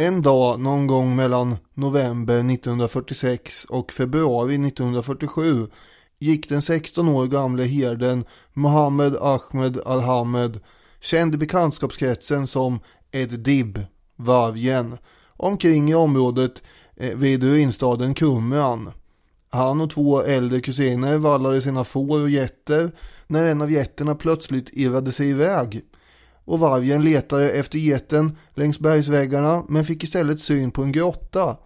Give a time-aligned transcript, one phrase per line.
[0.00, 5.66] En dag någon gång mellan november 1946 och februari 1947
[6.18, 10.60] gick den 16 år gamle herden Mohammed Ahmed Alhamed,
[11.00, 12.80] känd i bekantskapskretsen som
[13.10, 13.80] Ed Dib,
[14.16, 14.98] vargen,
[15.36, 16.62] omkring i området
[16.96, 18.90] eh, vid ruinstaden Kumran.
[19.50, 22.90] Han och två äldre kusiner vallade sina får och getter
[23.26, 25.82] när en av getterna plötsligt irrade sig iväg.
[26.48, 31.56] Och vargen letade efter geten längs bergsväggarna men fick istället syn på en grotta.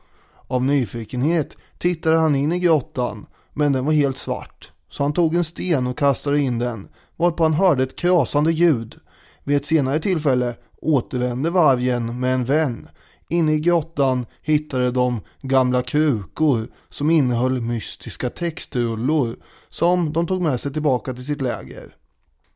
[0.47, 4.73] Av nyfikenhet tittade han in i grottan men den var helt svart.
[4.89, 8.97] Så han tog en sten och kastade in den varpå han hörde ett krasande ljud.
[9.45, 12.89] Vid ett senare tillfälle återvände vargen med en vän
[13.29, 19.37] Inne i grottan hittade de gamla krukor som innehöll mystiska textrullor
[19.69, 21.97] som de tog med sig tillbaka till sitt läger.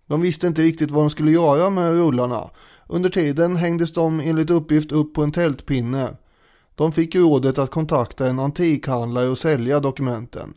[0.07, 2.51] De visste inte riktigt vad de skulle göra med rullarna.
[2.87, 6.17] Under tiden hängdes de enligt uppgift upp på en tältpinne.
[6.75, 10.55] De fick rådet att kontakta en antikhandlare och sälja dokumenten.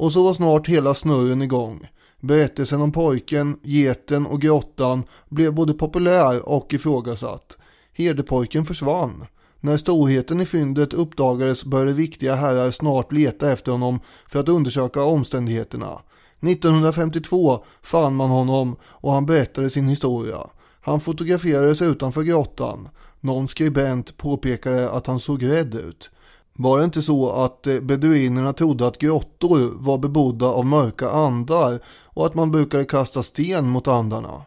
[0.00, 1.86] Och så var snart hela snurren igång.
[2.20, 7.56] Berättelsen om pojken, geten och grottan blev både populär och ifrågasatt.
[7.92, 9.26] Herdepojken försvann.
[9.60, 15.02] När storheten i fyndet uppdagades började viktiga herrar snart leta efter honom för att undersöka
[15.02, 16.00] omständigheterna.
[16.40, 20.46] 1952 fann man honom och han berättade sin historia.
[20.80, 22.88] Han fotograferades utanför grottan.
[23.20, 26.10] Någon skribent påpekade att han såg rädd ut.
[26.52, 31.80] Var det inte så att eh, beduinerna trodde att grottor var bebodda av mörka andar
[32.04, 34.42] och att man brukade kasta sten mot andarna?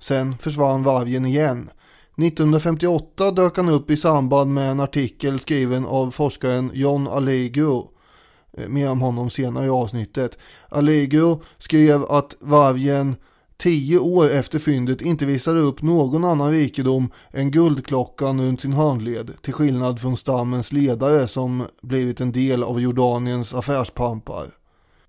[0.00, 1.70] Sen försvann vargen igen
[2.18, 7.90] 1958 dök han upp i samband med en artikel skriven av forskaren John Allegro.
[8.68, 10.38] Mer om honom senare i avsnittet.
[10.68, 13.16] Allegro skrev att vargen
[13.58, 19.42] tio år efter fyndet inte visade upp någon annan rikedom än guldklockan runt sin handled,
[19.42, 24.46] till skillnad från stammens ledare som blivit en del av Jordaniens affärspampar.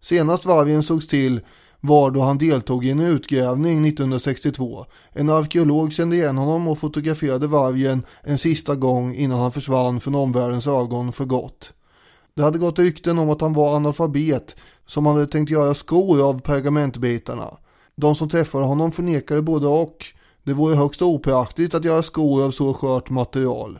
[0.01, 1.41] Senast vargen sågs till
[1.81, 4.85] var då han deltog i en utgrävning 1962.
[5.11, 10.15] En arkeolog kände igen honom och fotograferade vargen en sista gång innan han försvann från
[10.15, 11.73] omvärldens ögon för gott.
[12.39, 14.55] Det hade gått rykten om att han var analfabet
[14.85, 17.57] som hade tänkt göra skor av pergamentbitarna.
[17.95, 20.05] De som träffade honom förnekade både och.
[20.43, 23.79] Det vore högst opraktiskt att göra skor av så skört material.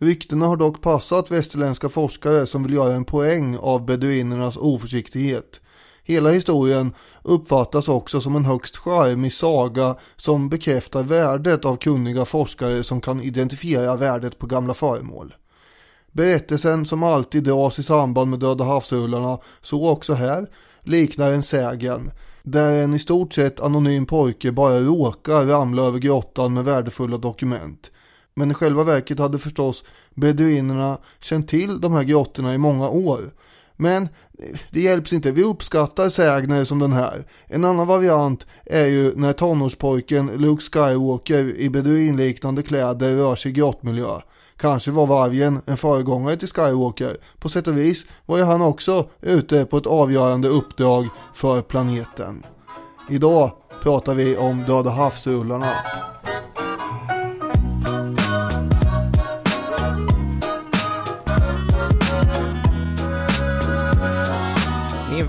[0.00, 5.60] Ryktena har dock passat västerländska forskare som vill göra en poäng av beduinernas oförsiktighet.
[6.02, 12.82] Hela historien uppfattas också som en högst charmig saga som bekräftar värdet av kunniga forskare
[12.82, 15.34] som kan identifiera värdet på gamla föremål.
[16.12, 20.46] Berättelsen som alltid dras i samband med Döda havsrullarna, så också här,
[20.80, 22.10] liknar en sägen
[22.42, 27.90] där en i stort sett anonym pojke bara råkar ramla över grottan med värdefulla dokument.
[28.34, 29.84] Men i själva verket hade förstås
[30.14, 33.30] beduinerna känt till de här grottorna i många år
[33.80, 34.08] men
[34.70, 37.26] det hjälps inte, vi uppskattar sägner som den här.
[37.46, 43.54] En annan variant är ju när tonårspojken Luke Skywalker i beduinliknande kläder rör sig i
[43.54, 44.20] grottmiljö.
[44.60, 47.16] Kanske var vargen en föregångare till Skywalker.
[47.38, 52.46] På sätt och vis var ju han också ute på ett avgörande uppdrag för planeten.
[53.10, 55.74] Idag pratar vi om Döda havsrullarna.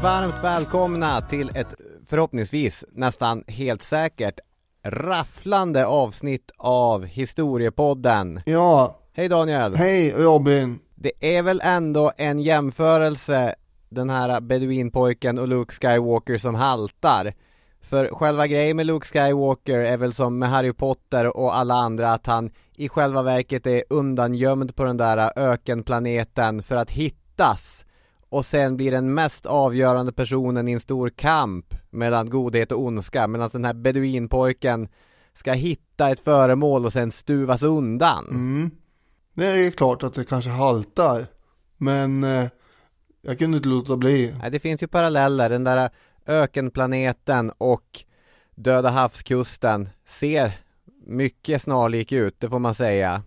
[0.01, 1.75] varmt välkomna till ett
[2.05, 4.39] förhoppningsvis nästan helt säkert
[4.83, 8.41] rafflande avsnitt av Historiepodden.
[8.45, 9.00] Ja.
[9.13, 9.75] Hej Daniel.
[9.75, 10.79] Hej Robin.
[10.95, 13.55] Det är väl ändå en jämförelse
[13.89, 17.33] den här beduinpojken och Luke Skywalker som haltar.
[17.81, 22.13] För själva grejen med Luke Skywalker är väl som med Harry Potter och alla andra
[22.13, 27.85] att han i själva verket är undangömd på den där ökenplaneten för att hittas
[28.29, 33.27] och sen blir den mest avgörande personen i en stor kamp mellan godhet och ondska
[33.27, 34.87] medan den här beduinpojken
[35.33, 38.27] ska hitta ett föremål och sen stuvas undan.
[38.29, 38.71] Mm.
[39.33, 41.25] Det är klart att det kanske haltar,
[41.77, 42.47] men eh,
[43.21, 44.35] jag kunde inte låta bli.
[44.41, 45.89] Nej, det finns ju paralleller, den där
[46.25, 48.03] ökenplaneten och
[48.55, 50.51] Döda havskusten ser
[51.05, 53.23] mycket snarlik ut, det får man säga.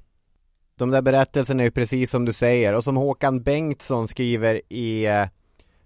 [0.76, 5.06] De där berättelserna är ju precis som du säger och som Håkan Bengtsson skriver i
[5.06, 5.26] eh,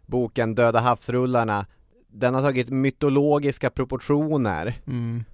[0.06, 1.66] boken Döda havsrullarna
[2.06, 5.24] Den har tagit mytologiska proportioner mm.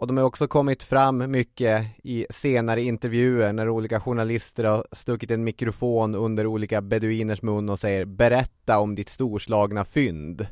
[0.00, 5.30] Och de har också kommit fram mycket i senare intervjuer när olika journalister har stuckit
[5.30, 10.46] en mikrofon under olika beduiners mun och säger Berätta om ditt storslagna fynd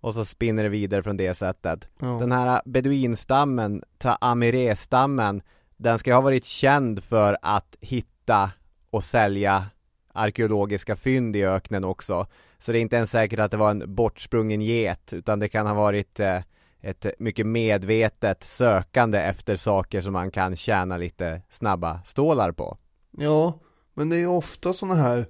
[0.00, 1.88] och så spinner det vidare från det sättet.
[2.00, 2.06] Ja.
[2.06, 5.42] Den här beduinstammen, Ta Amire-stammen
[5.76, 8.50] den ska ha varit känd för att hitta hitta
[8.90, 9.64] och sälja
[10.12, 12.26] arkeologiska fynd i öknen också.
[12.58, 15.66] Så det är inte ens säkert att det var en bortsprungen get, utan det kan
[15.66, 16.38] ha varit eh,
[16.82, 22.78] ett mycket medvetet sökande efter saker som man kan tjäna lite snabba stålar på.
[23.10, 23.58] Ja,
[23.94, 25.26] men det är ofta sådana här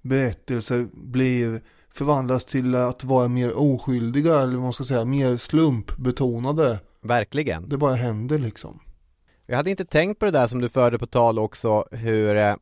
[0.00, 1.60] berättelser blir
[1.90, 6.78] förvandlas till att vara mer oskyldiga eller vad man ska säga, mer slumpbetonade.
[7.00, 7.68] Verkligen.
[7.68, 8.80] Det bara händer liksom.
[9.46, 12.54] Jag hade inte tänkt på det där som du förde på tal också, hur, eh,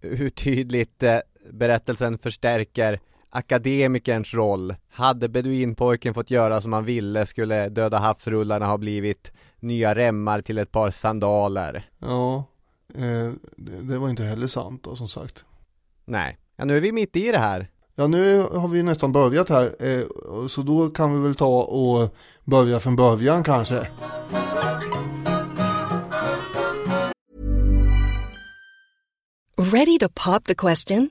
[0.00, 1.18] hur tydligt eh,
[1.50, 3.00] berättelsen förstärker
[3.36, 4.74] akademikerns roll.
[4.90, 10.58] Hade beduinpojken fått göra som han ville skulle Döda havsrullarna ha blivit nya remmar till
[10.58, 11.88] ett par sandaler.
[11.98, 12.44] Ja,
[12.94, 15.44] eh, det, det, var inte heller sant då som sagt.
[16.04, 17.70] Nej, ja nu är vi mitt i det här.
[17.94, 20.04] Ja, nu har vi nästan börjat här, eh,
[20.48, 23.88] så då kan vi väl ta och börja från början kanske.
[29.58, 31.10] Ready to pop the question?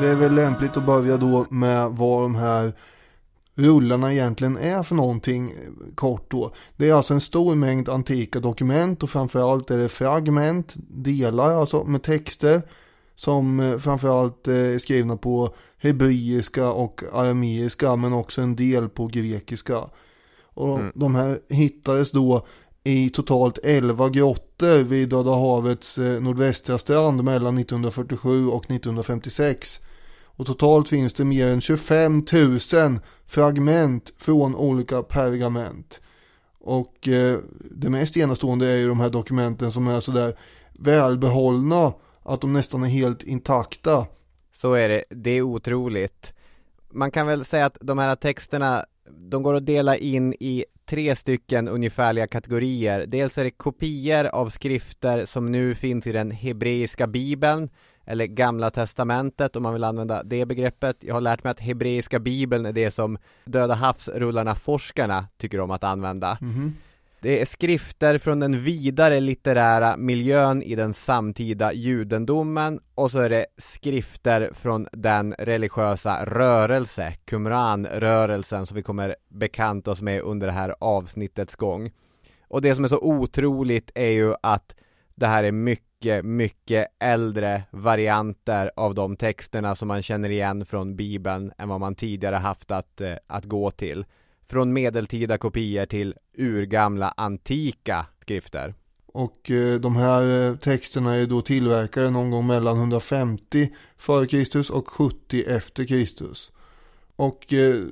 [0.00, 2.72] Det är väl lämpligt att börja då med vad de här
[3.54, 5.54] rullarna egentligen är för någonting
[5.94, 6.52] kort då.
[6.76, 11.84] Det är alltså en stor mängd antika dokument och framförallt är det fragment, delar alltså
[11.84, 12.62] med texter
[13.16, 19.06] som eh, framförallt eh, är skrivna på hebreiska och arameiska men också en del på
[19.06, 19.84] grekiska.
[20.42, 20.92] Och mm.
[20.94, 22.46] de här hittades då
[22.84, 29.80] i totalt 11 grottor vid Döda havets eh, nordvästra strand mellan 1947 och 1956.
[30.38, 36.00] Och totalt finns det mer än 25 000 fragment från olika pergament.
[36.60, 37.38] Och eh,
[37.70, 40.38] det mest enastående är ju de här dokumenten som är sådär
[40.72, 41.92] välbehållna
[42.22, 44.06] att de nästan är helt intakta.
[44.52, 46.32] Så är det, det är otroligt.
[46.90, 51.16] Man kan väl säga att de här texterna, de går att dela in i tre
[51.16, 53.06] stycken ungefärliga kategorier.
[53.06, 57.68] Dels är det kopior av skrifter som nu finns i den hebreiska bibeln
[58.08, 60.96] eller Gamla Testamentet om man vill använda det begreppet.
[61.00, 65.84] Jag har lärt mig att hebreiska bibeln är det som Döda havsrullarna-forskarna tycker om att
[65.84, 66.38] använda.
[66.40, 66.74] Mm.
[67.20, 73.30] Det är skrifter från den vidare litterära miljön i den samtida judendomen och så är
[73.30, 80.52] det skrifter från den religiösa rörelse, Qumran-rörelsen, som vi kommer bekanta oss med under det
[80.52, 81.90] här avsnittets gång.
[82.48, 84.74] Och det som är så otroligt är ju att
[85.14, 85.87] det här är mycket,
[86.22, 91.94] mycket äldre varianter av de texterna som man känner igen från Bibeln än vad man
[91.94, 94.04] tidigare haft att, eh, att gå till.
[94.46, 98.74] Från medeltida kopior till urgamla antika skrifter.
[99.06, 104.72] Och eh, de här eh, texterna är då tillverkade någon gång mellan 150 f.Kr.
[104.72, 106.50] och 70 efter Kristus.
[107.16, 107.44] Och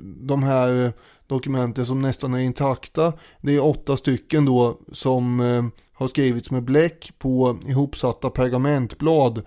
[0.02, 0.92] de här
[1.26, 6.62] dokumenten som nästan är intakta, det är åtta stycken då som eh, har skrivits med
[6.62, 9.42] bläck på ihopsatta pergamentblad,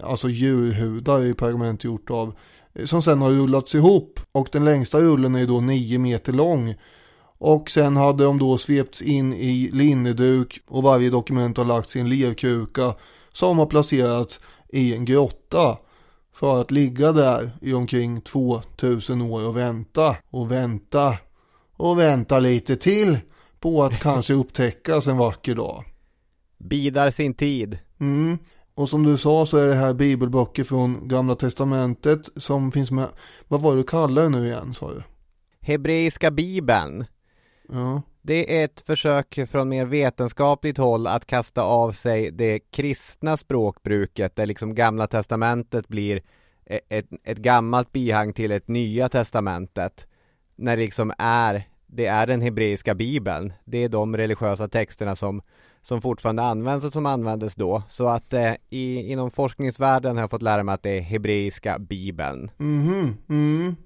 [0.00, 2.34] alltså djurhudar i pergament gjort av,
[2.74, 4.20] eh, som sen har rullats ihop.
[4.32, 6.74] Och den längsta rullen är då 9 meter lång.
[7.38, 12.00] Och sen hade de då svepts in i linneduk och varje dokument har lagts i
[12.00, 12.94] en lerkruka
[13.32, 15.78] som har placerats i en grotta
[16.32, 21.16] för att ligga där i omkring 2000 år och vänta och vänta
[21.76, 23.18] och vänta lite till
[23.60, 25.84] på att kanske upptäckas en vacker dag.
[26.58, 27.78] Bidar sin tid.
[28.00, 28.38] Mm.
[28.74, 33.08] Och som du sa så är det här bibelböcker från gamla testamentet som finns med.
[33.48, 35.02] Vad var det du kallade nu igen sa du?
[35.60, 37.04] Hebreiska bibeln.
[37.68, 38.02] Ja.
[38.22, 44.36] Det är ett försök från mer vetenskapligt håll att kasta av sig det kristna språkbruket
[44.36, 46.22] där liksom gamla testamentet blir
[46.66, 50.06] e- ett, ett gammalt bihang till ett nya testamentet.
[50.56, 53.52] När det liksom är, det är den hebreiska bibeln.
[53.64, 55.42] Det är de religiösa texterna som,
[55.82, 57.82] som fortfarande används och som användes då.
[57.88, 61.78] Så att eh, i, inom forskningsvärlden har jag fått lära mig att det är hebreiska
[61.78, 62.50] bibeln.
[62.56, 63.76] Mhm, mm.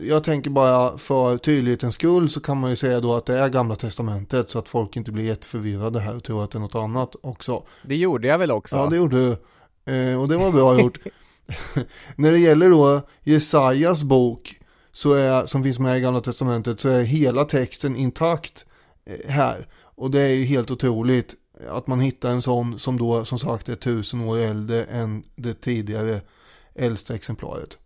[0.00, 3.48] Jag tänker bara för tydlighetens skull så kan man ju säga då att det är
[3.48, 6.74] gamla testamentet så att folk inte blir jätteförvirrade här och tror att det är något
[6.74, 7.62] annat också.
[7.82, 8.76] Det gjorde jag väl också?
[8.76, 9.30] Ja, det gjorde du.
[9.92, 10.98] Eh, och det var bra gjort.
[12.16, 14.57] När det gäller då Jesajas bok
[14.98, 18.66] så är, som finns med i gamla testamentet så är hela texten intakt
[19.04, 19.68] eh, här.
[19.80, 21.34] Och det är ju helt otroligt
[21.70, 25.54] att man hittar en sån som då som sagt är tusen år äldre än det
[25.54, 26.20] tidigare
[26.74, 27.78] äldsta exemplaret.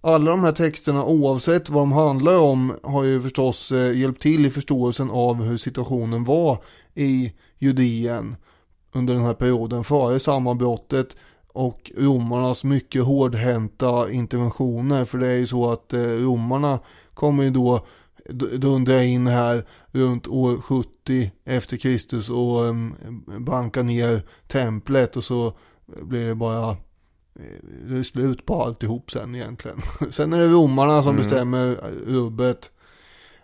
[0.00, 4.46] Alla de här texterna oavsett vad de handlar om har ju förstås eh, hjälpt till
[4.46, 6.58] i förståelsen av hur situationen var
[6.94, 8.36] i Judeen
[8.92, 11.16] under den här perioden före sammanbrottet
[11.54, 15.04] och romarnas mycket hårdhänta interventioner.
[15.04, 16.80] För det är ju så att eh, romarna
[17.14, 17.86] kommer ju då
[18.58, 22.94] dundra in här runt år 70 efter Kristus och um,
[23.38, 25.52] banka ner templet och så
[25.86, 29.78] blir det bara eh, det är slut på alltihop sen egentligen.
[30.10, 31.22] Sen är det romarna som mm.
[31.22, 32.70] bestämmer rubbet.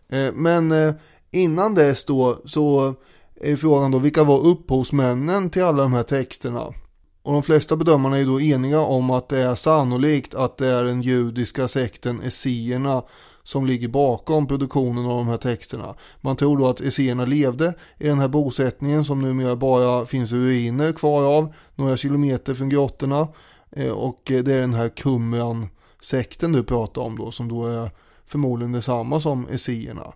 [0.08, 0.94] Eh, men eh,
[1.30, 2.94] innan dess då så
[3.34, 6.74] är frågan då vilka var upphovsmännen till alla de här texterna?
[7.22, 10.84] Och de flesta bedömarna är då eniga om att det är sannolikt att det är
[10.84, 13.02] den judiska sekten essierna
[13.42, 15.94] som ligger bakom produktionen av de här texterna.
[16.20, 20.92] Man tror då att esséerna levde i den här bosättningen som numera bara finns ruiner
[20.92, 23.28] kvar av några kilometer från grottorna.
[23.70, 27.90] Eh, och det är den här Qumran-sekten du pratar om då som då är
[28.26, 30.12] förmodligen detsamma som esséerna.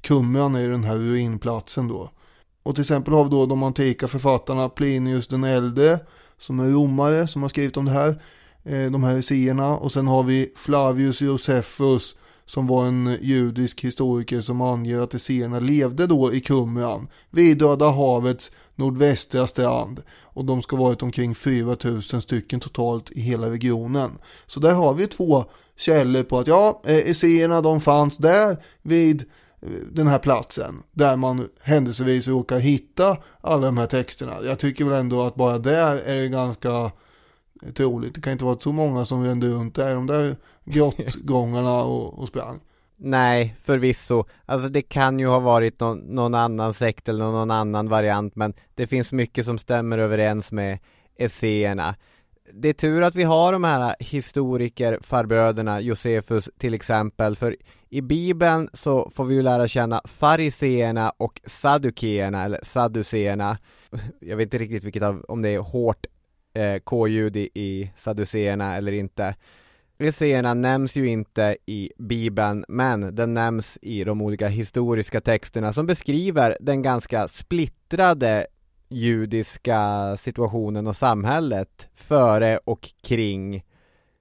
[0.00, 2.10] Qumran är den här ruinplatsen då.
[2.62, 5.98] Och till exempel har vi då de antika författarna Plinius den äldre
[6.42, 8.22] som är romare som har skrivit om det här.
[8.64, 12.14] Eh, de här esséerna och sen har vi Flavius Josephus
[12.46, 17.90] som var en judisk historiker som anger att esséerna levde då i Kumran, vid Döda
[17.90, 24.10] havets nordvästra strand och de ska varit omkring 4000 stycken totalt i hela regionen.
[24.46, 25.44] Så där har vi två
[25.76, 29.24] källor på att ja, eh, esséerna de fanns där vid
[29.92, 34.36] den här platsen där man händelsevis råkar hitta alla de här texterna.
[34.44, 36.90] Jag tycker väl ändå att bara där är det ganska
[37.74, 38.14] troligt.
[38.14, 42.28] Det kan inte vara så många som rände runt där, de där grottgångarna och, och
[42.28, 42.60] sprang.
[42.96, 44.24] Nej, förvisso.
[44.46, 48.54] Alltså det kan ju ha varit någon, någon annan sekt eller någon annan variant, men
[48.74, 50.78] det finns mycket som stämmer överens med
[51.16, 51.94] esséerna.
[52.54, 57.56] Det är tur att vi har de här historiker farbröderna, Josefus till exempel, för
[57.88, 63.58] i Bibeln så får vi ju lära känna fariseerna och saddukeerna, eller sadduceerna.
[64.20, 66.06] Jag vet inte riktigt vilket av, om det är hårt
[66.54, 69.34] eh, K-ljud i, i sadduceerna eller inte.
[69.98, 75.86] Fariseerna nämns ju inte i Bibeln, men den nämns i de olika historiska texterna som
[75.86, 78.46] beskriver den ganska splittrade
[78.92, 83.64] judiska situationen och samhället före och kring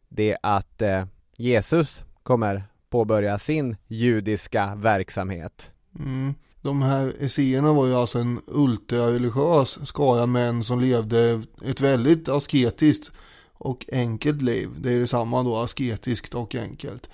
[0.10, 1.06] det att eh,
[1.38, 5.72] Jesus kommer påbörja sin judiska verksamhet.
[6.00, 6.34] Mm.
[6.62, 13.12] De här esséerna var ju alltså en ultrareligiös skara män som levde ett väldigt asketiskt
[13.54, 14.70] och enkelt liv.
[14.78, 17.10] Det är detsamma då, asketiskt och enkelt.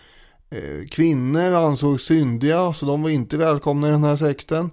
[0.50, 4.70] Eh, kvinnor ansågs syndiga så de var inte välkomna i den här sekten.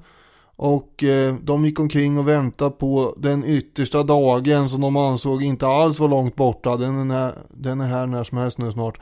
[0.56, 5.66] Och eh, de gick omkring och väntade på den yttersta dagen som de ansåg inte
[5.66, 6.76] alls var långt borta.
[6.76, 8.98] Den är, den är här när som helst nu snart.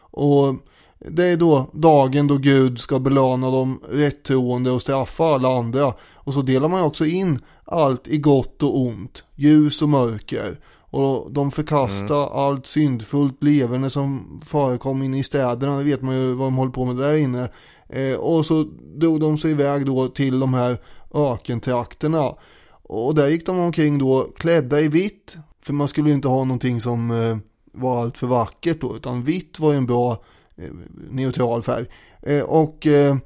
[0.00, 0.54] Och
[0.98, 5.94] det är då dagen då Gud ska belöna de rättroende och straffa alla andra.
[6.14, 10.58] Och så delar man också in allt i gott och ont, ljus och mörker.
[10.90, 12.38] Och de förkastar mm.
[12.38, 15.76] allt syndfullt levande som förekom inne i städerna.
[15.76, 17.48] Det vet man ju vad de håller på med där inne.
[17.94, 18.62] Eh, och så
[18.96, 20.78] drog de sig iväg då till de här
[21.14, 22.34] ökentrakterna.
[22.82, 25.36] Och där gick de omkring då klädda i vitt.
[25.62, 27.36] För man skulle ju inte ha någonting som eh,
[27.72, 28.96] var allt för vackert då.
[28.96, 30.22] Utan vitt var ju en bra
[30.56, 30.70] eh,
[31.10, 31.86] neutral färg.
[32.22, 33.16] Eh, och eh,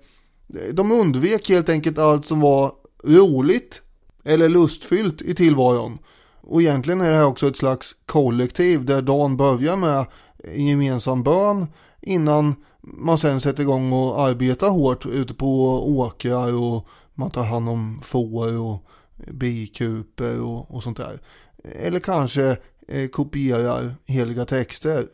[0.73, 2.73] de undvek helt enkelt allt som var
[3.05, 3.83] roligt
[4.25, 5.99] eller lustfyllt i tillvaron.
[6.41, 10.07] Och egentligen är det här också ett slags kollektiv där dagen börjar med
[10.55, 11.67] en gemensam bön
[12.01, 15.65] innan man sen sätter igång och arbetar hårt ute på
[15.99, 18.85] åkrar och man tar hand om får och
[19.33, 21.21] bikuper och, och sånt där.
[21.65, 22.57] Eller kanske
[22.89, 25.05] eh, kopierar heliga texter.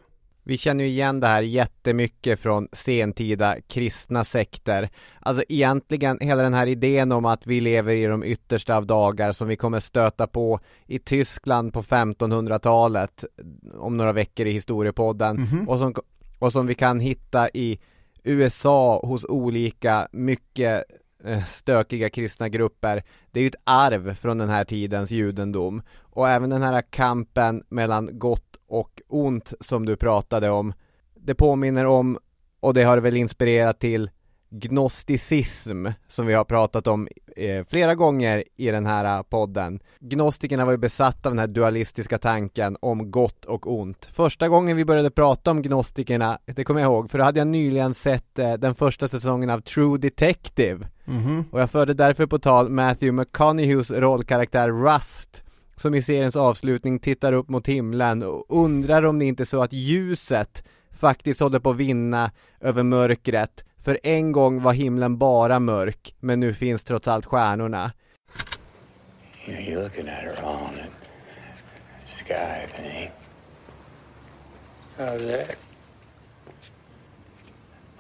[0.47, 4.89] Vi känner ju igen det här jättemycket från sentida kristna sekter.
[5.21, 9.33] Alltså egentligen hela den här idén om att vi lever i de yttersta av dagar
[9.33, 13.25] som vi kommer stöta på i Tyskland på 1500-talet
[13.79, 15.67] om några veckor i historiepodden mm -hmm.
[15.67, 15.95] och, som,
[16.45, 17.79] och som vi kan hitta i
[18.25, 20.85] USA hos olika mycket
[21.25, 23.03] eh, stökiga kristna grupper.
[23.31, 27.65] Det är ju ett arv från den här tidens judendom och även den här kampen
[27.69, 30.73] mellan gott och ont som du pratade om.
[31.15, 32.19] Det påminner om,
[32.61, 34.11] och det har väl inspirerat till,
[34.61, 39.81] gnosticism som vi har pratat om eh, flera gånger i den här podden.
[40.01, 44.09] Gnostikerna var ju besatta av den här dualistiska tanken om gott och ont.
[44.13, 47.49] Första gången vi började prata om gnostikerna, det kommer jag ihåg, för då hade jag
[47.49, 50.89] nyligen sett eh, den första säsongen av True Detective.
[51.07, 51.45] Mm -hmm.
[51.51, 55.43] Och jag förde därför på tal Matthew McConaugheys rollkaraktär Rust
[55.77, 59.63] som i seriens avslutning tittar upp mot himlen och undrar om det inte är så
[59.63, 62.31] att ljuset faktiskt håller på att vinna
[62.61, 63.65] över mörkret.
[63.85, 67.93] För en gång var himlen bara mörk, men nu finns trots allt stjärnorna.
[69.47, 70.89] You're looking at her on the
[72.07, 73.11] sky thing.
[74.99, 75.57] How's that?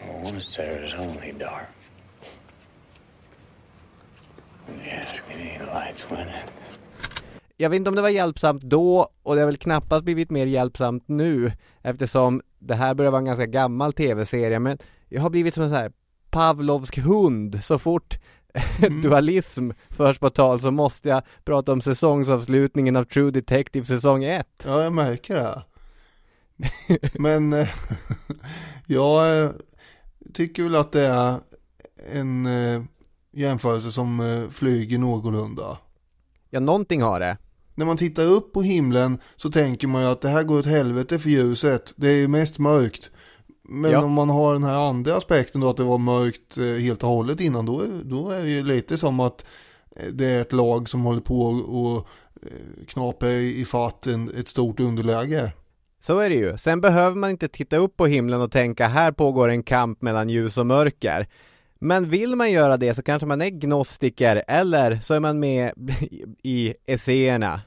[0.00, 1.68] Well, once there was only dark.
[4.86, 6.54] Yes, we need lights when it
[7.56, 10.46] jag vet inte om det var hjälpsamt då och det har väl knappast blivit mer
[10.46, 14.78] hjälpsamt nu eftersom det här börjar vara en ganska gammal tv-serie men
[15.14, 15.92] jag har blivit som en sån här
[16.30, 18.18] Pavlovsk hund så fort
[18.78, 19.02] mm.
[19.02, 24.46] dualism förs på tal så måste jag prata om säsongsavslutningen av True Detective säsong 1.
[24.64, 25.62] Ja, jag märker det.
[27.18, 27.68] Men eh,
[28.86, 29.50] jag eh,
[30.32, 31.38] tycker väl att det är
[32.12, 32.82] en eh,
[33.32, 35.78] jämförelse som flyger någorlunda.
[36.50, 37.36] Ja, någonting har det
[37.74, 40.66] när man tittar upp på himlen så tänker man ju att det här går åt
[40.66, 41.92] helvete för ljuset.
[41.96, 43.10] Det är ju mest mörkt.
[43.68, 44.04] Men ja.
[44.04, 47.08] om man har den här andra aspekten då att det var mörkt eh, helt och
[47.08, 49.44] hållet innan då, då är det ju lite som att
[49.96, 52.08] eh, det är ett lag som håller på och
[52.42, 54.06] eh, knapar i fatt
[54.38, 55.52] ett stort underläge.
[56.00, 56.56] Så är det ju.
[56.56, 60.28] Sen behöver man inte titta upp på himlen och tänka här pågår en kamp mellan
[60.28, 61.28] ljus och mörker.
[61.78, 65.72] Men vill man göra det så kanske man är gnostiker eller så är man med
[66.42, 67.60] i esséerna.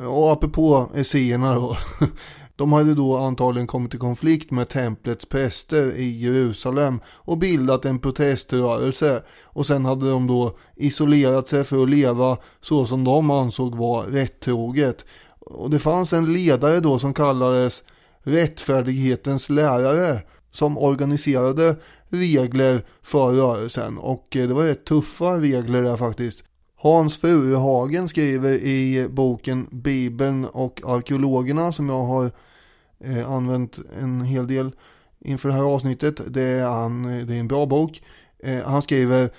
[0.00, 1.76] Och apropå esséerna då.
[2.56, 7.98] De hade då antagligen kommit i konflikt med templets präster i Jerusalem och bildat en
[7.98, 9.22] proteströrelse.
[9.42, 14.02] Och sen hade de då isolerat sig för att leva så som de ansåg var
[14.02, 15.04] rättroget.
[15.38, 17.82] Och det fanns en ledare då som kallades
[18.22, 21.76] rättfärdighetens lärare som organiserade
[22.08, 26.44] regler för rörelsen och eh, det var rätt tuffa regler där faktiskt.
[26.84, 32.30] Hans Furuhagen skriver i boken Bibeln och arkeologerna som jag har
[33.04, 34.70] eh, använt en hel del
[35.20, 36.20] inför det här avsnittet.
[36.26, 38.02] Det är, han, eh, det är en bra bok.
[38.38, 39.30] Eh, han skriver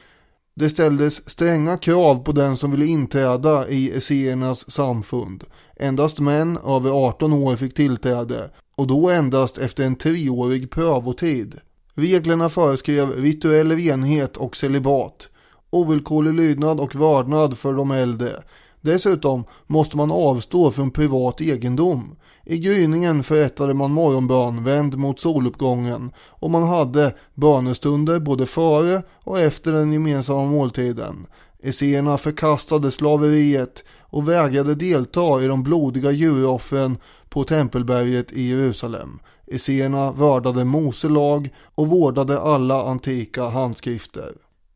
[0.55, 5.43] det ställdes stränga krav på den som ville inträda i esséernas samfund.
[5.75, 11.59] Endast män över 18 år fick tillträde och då endast efter en treårig prövotid.
[11.95, 15.29] Reglerna föreskrev rituell renhet och celibat,
[15.75, 18.43] ovillkorlig lydnad och vördnad för de äldre.
[18.81, 22.15] Dessutom måste man avstå från privat egendom.
[22.45, 29.39] I gryningen förrättade man morgonbön vänd mot soluppgången och man hade bönestunder både före och
[29.39, 31.27] efter den gemensamma måltiden.
[31.63, 36.97] Esséerna förkastade slaveriet och vägrade delta i de blodiga djuroffren
[37.29, 39.19] på Tempelberget i Jerusalem.
[39.47, 44.33] Esséerna vördade Mose lag och vårdade alla antika handskrifter.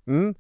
[0.08, 0.36] Mm.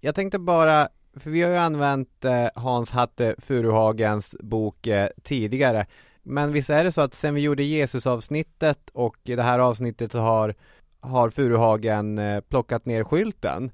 [0.00, 5.86] Jag tänkte bara, för vi har ju använt eh, Hans Hatte Furuhagens bok eh, tidigare.
[6.22, 10.12] Men visst är det så att sen vi gjorde Jesus-avsnittet och i det här avsnittet
[10.12, 10.54] så har,
[11.00, 13.70] har Furuhagen eh, plockat ner skylten.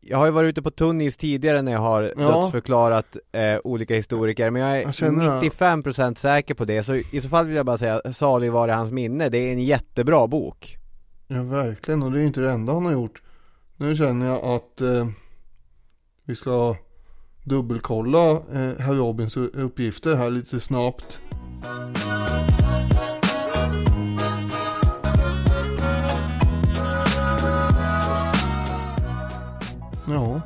[0.00, 2.28] Jag har ju varit ute på tunnis tidigare när jag har ja.
[2.28, 6.82] dödsförklarat eh, olika historiker men jag är jag 95% säker på det.
[6.82, 9.64] Så i så fall vill jag bara säga salig var hans minne, det är en
[9.64, 10.76] jättebra bok.
[11.26, 12.02] Ja verkligen.
[12.02, 13.22] Och det är inte det enda han har gjort.
[13.76, 15.06] Nu känner jag att eh,
[16.24, 16.76] vi ska
[17.44, 21.20] dubbelkolla eh, herr Robins uppgifter här lite snabbt
[30.08, 30.40] Ja,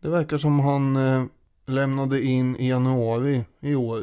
[0.00, 1.24] det verkar som han eh,
[1.66, 4.00] lämnade in i januari i år.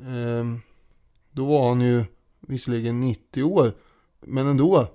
[0.00, 0.44] Eh,
[1.30, 2.04] då var han ju
[2.40, 3.72] visserligen 90 år,
[4.20, 4.88] men ändå.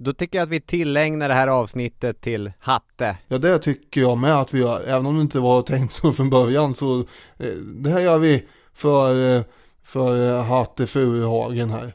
[0.00, 3.18] Då tycker jag att vi tillägnar det här avsnittet till Hatte.
[3.28, 6.12] Ja det tycker jag med att vi gör, även om det inte var tänkt så
[6.12, 6.98] från början så
[7.36, 9.42] eh, det här gör vi för, eh,
[9.84, 11.94] för eh, Hatte Furuhagen här.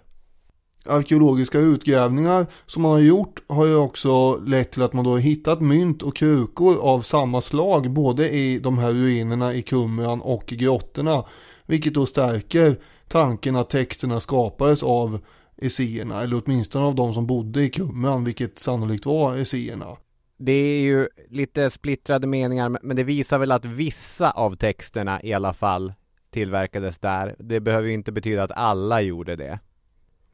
[0.85, 5.19] Arkeologiska utgrävningar som man har gjort har ju också lett till att man då har
[5.19, 10.53] hittat mynt och krukor av samma slag både i de här ruinerna i Kumran och
[10.53, 11.25] i grottorna.
[11.65, 12.75] Vilket då stärker
[13.07, 15.19] tanken att texterna skapades av
[15.57, 19.97] esséerna, eller åtminstone av de som bodde i Qumran, vilket sannolikt var esséerna.
[20.37, 25.33] Det är ju lite splittrade meningar, men det visar väl att vissa av texterna i
[25.33, 25.93] alla fall
[26.29, 27.35] tillverkades där.
[27.39, 29.59] Det behöver ju inte betyda att alla gjorde det.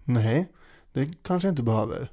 [0.03, 0.47] Nej,
[0.93, 2.09] det kanske inte behöver.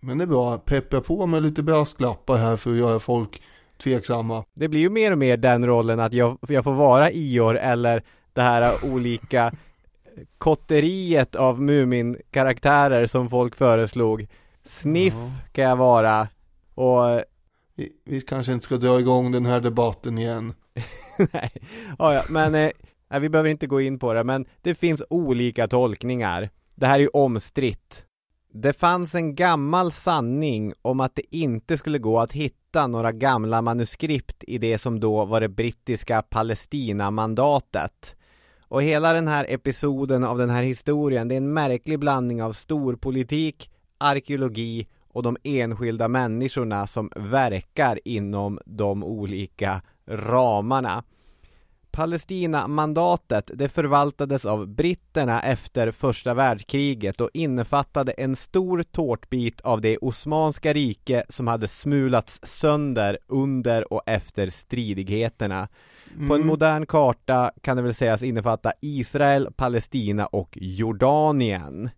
[0.00, 3.42] Men det är bra, peppra på med lite brasklappar här för att göra folk
[3.82, 4.44] tveksamma.
[4.54, 8.02] Det blir ju mer och mer den rollen att jag, jag får vara Ior eller
[8.32, 9.52] det här olika
[10.38, 14.26] kotteriet av Mumin-karaktärer som folk föreslog.
[14.64, 15.30] Sniff ja.
[15.52, 16.28] kan jag vara
[16.74, 17.22] och
[17.76, 20.54] vi, vi, kanske inte ska dra igång den här debatten igen.
[21.32, 21.50] Nej,
[21.98, 25.68] ja, ja, men eh, vi behöver inte gå in på det, men det finns olika
[25.68, 26.50] tolkningar.
[26.74, 28.04] Det här är ju omstritt.
[28.52, 33.62] Det fanns en gammal sanning om att det inte skulle gå att hitta några gamla
[33.62, 38.16] manuskript i det som då var det brittiska Palestinamandatet.
[38.68, 42.52] Och hela den här episoden av den här historien, det är en märklig blandning av
[42.52, 51.04] storpolitik, arkeologi och de enskilda människorna som verkar inom de olika ramarna.
[51.94, 59.98] Palestinamandatet det förvaltades av britterna efter första världskriget och innefattade en stor tårtbit av det
[59.98, 65.68] Osmanska rike som hade smulats sönder under och efter stridigheterna.
[66.14, 66.28] Mm.
[66.28, 66.48] På en mm.
[66.48, 71.90] modern karta kan det väl sägas innefatta Israel, Palestina och Jordanien.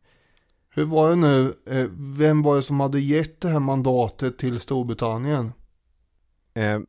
[0.70, 1.87] Hur var det nu, eh,
[2.18, 5.52] vem var det som hade gett det här mandatet till Storbritannien?
[6.55, 6.81] Eh,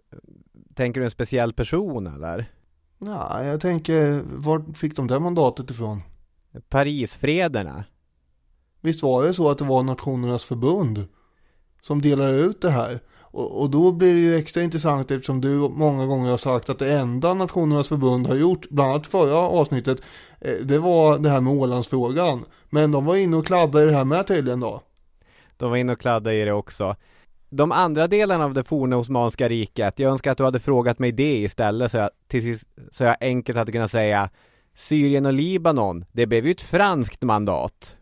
[0.75, 2.51] tänker du en speciell person eller?
[2.99, 6.01] Ja, jag tänker, var fick de det mandatet ifrån?
[6.69, 7.83] Parisfrederna.
[8.81, 11.07] Visst var det så att det var Nationernas förbund
[11.81, 12.99] som delade ut det här?
[13.31, 16.79] Och, och, då blir det ju extra intressant eftersom du många gånger har sagt att
[16.79, 20.01] det enda Nationernas förbund har gjort, bland annat förra avsnittet,
[20.41, 22.45] eh, det var det här med Ålandsfrågan.
[22.69, 24.81] Men de var inne och kladdade i det här med tydligen då.
[25.57, 26.95] De var inne och kladdade i det också
[27.49, 31.11] de andra delarna av det forna Osmanska riket, jag önskar att du hade frågat mig
[31.11, 34.29] det istället så jag, till sist, så jag enkelt hade kunnat säga
[34.75, 37.97] Syrien och Libanon, det blev ju ett franskt mandat.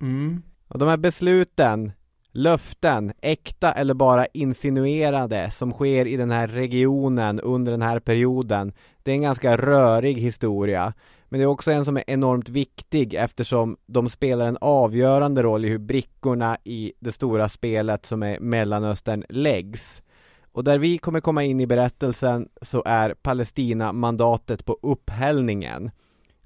[0.00, 0.42] Mm.
[0.68, 1.92] Och de här besluten,
[2.38, 8.72] löften, äkta eller bara insinuerade som sker i den här regionen under den här perioden,
[9.02, 10.92] det är en ganska rörig historia.
[11.28, 15.64] Men det är också en som är enormt viktig eftersom de spelar en avgörande roll
[15.64, 20.02] i hur brickorna i det stora spelet som är Mellanöstern läggs.
[20.52, 25.90] Och där vi kommer komma in i berättelsen så är Palestina mandatet på upphällningen.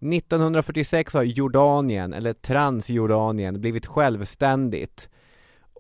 [0.00, 5.08] 1946 har Jordanien, eller Transjordanien, blivit självständigt.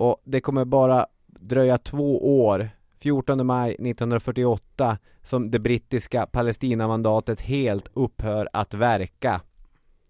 [0.02, 7.88] Och det kommer bara dröja två år 14 maj 1948 som det brittiska Palestinamandatet helt
[7.92, 9.40] upphör att verka.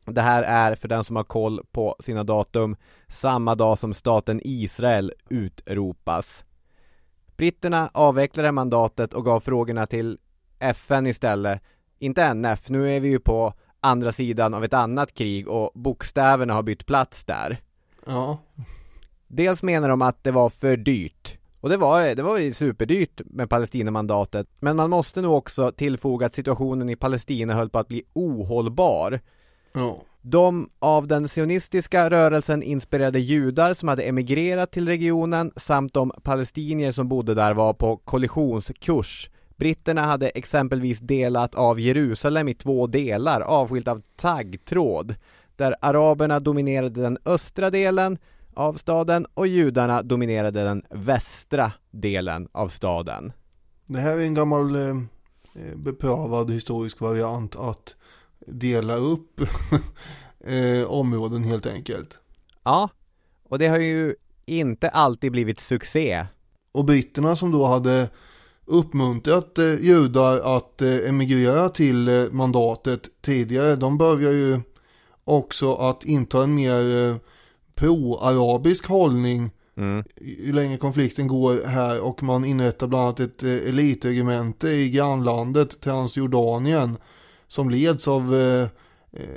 [0.05, 2.76] Det här är, för den som har koll på sina datum,
[3.09, 6.44] samma dag som staten Israel utropas.
[7.37, 10.18] Britterna avvecklade mandatet och gav frågorna till
[10.59, 11.62] FN istället.
[11.98, 16.55] Inte NF, nu är vi ju på andra sidan av ett annat krig och bokstäverna
[16.55, 17.61] har bytt plats där.
[18.07, 18.38] Ja.
[19.34, 21.38] Dels menar de att det var för dyrt.
[21.60, 24.46] Och det var, det var ju superdyrt med Palestinamandatet.
[24.60, 29.20] Men man måste nog också tillfoga att situationen i Palestina höll på att bli ohållbar.
[29.72, 30.02] Ja.
[30.22, 36.92] De av den sionistiska rörelsen inspirerade judar som hade emigrerat till regionen samt de palestinier
[36.92, 39.30] som bodde där var på kollisionskurs.
[39.56, 45.14] Britterna hade exempelvis delat av Jerusalem i två delar avskilt av taggtråd.
[45.56, 48.18] Där araberna dominerade den östra delen
[48.54, 53.32] av staden och judarna dominerade den västra delen av staden.
[53.86, 54.96] Det här är en gammal eh,
[55.76, 57.94] beprövad historisk variant att
[58.46, 59.40] dela upp
[60.44, 62.18] eh, områden helt enkelt.
[62.62, 62.88] Ja,
[63.48, 64.14] och det har ju
[64.46, 66.26] inte alltid blivit succé.
[66.72, 68.08] Och britterna som då hade
[68.64, 74.60] uppmuntrat eh, judar att eh, emigrera till eh, mandatet tidigare, de börjar ju
[75.24, 77.16] också att inta en mer eh,
[77.82, 80.04] pro-arabisk hållning mm.
[80.20, 85.80] ju längre konflikten går här och man inrättar bland annat ett eh, elitregemente i grannlandet
[85.80, 86.96] Transjordanien
[87.48, 88.68] som leds av eh,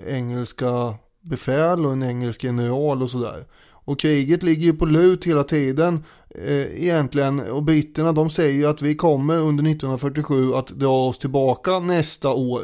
[0.08, 3.46] engelska befäl och en engelsk general och sådär.
[3.68, 7.40] Och kriget ligger ju på lut hela tiden eh, egentligen.
[7.40, 12.30] Och britterna de säger ju att vi kommer under 1947 att dra oss tillbaka nästa
[12.30, 12.64] år.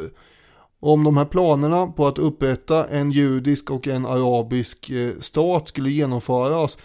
[0.84, 5.90] Om de här planerna på att upprätta en judisk och en arabisk eh, stat skulle
[5.90, 6.78] genomföras.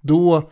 [0.00, 0.50] Då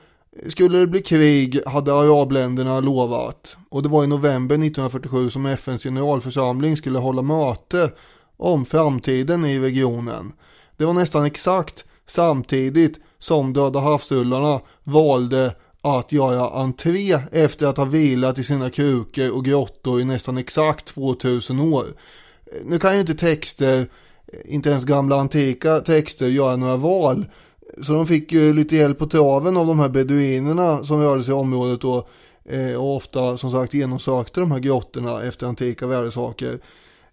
[0.49, 3.57] skulle det bli krig hade arabländerna lovat.
[3.69, 7.91] Och det var i november 1947 som FNs generalförsamling skulle hålla möte
[8.37, 10.33] om framtiden i regionen.
[10.77, 17.85] Det var nästan exakt samtidigt som Döda havsrullarna valde att göra entré efter att ha
[17.85, 21.87] vilat i sina krukor och grottor i nästan exakt 2000 år.
[22.65, 23.89] Nu kan ju inte texter,
[24.45, 27.27] inte ens gamla antika texter, göra några val.
[27.83, 31.35] Så de fick ju lite hjälp på traven av de här beduinerna som rörde sig
[31.35, 32.09] i området då.
[32.45, 36.59] Eh, och ofta som sagt genomsökte de här grottorna efter antika värdesaker.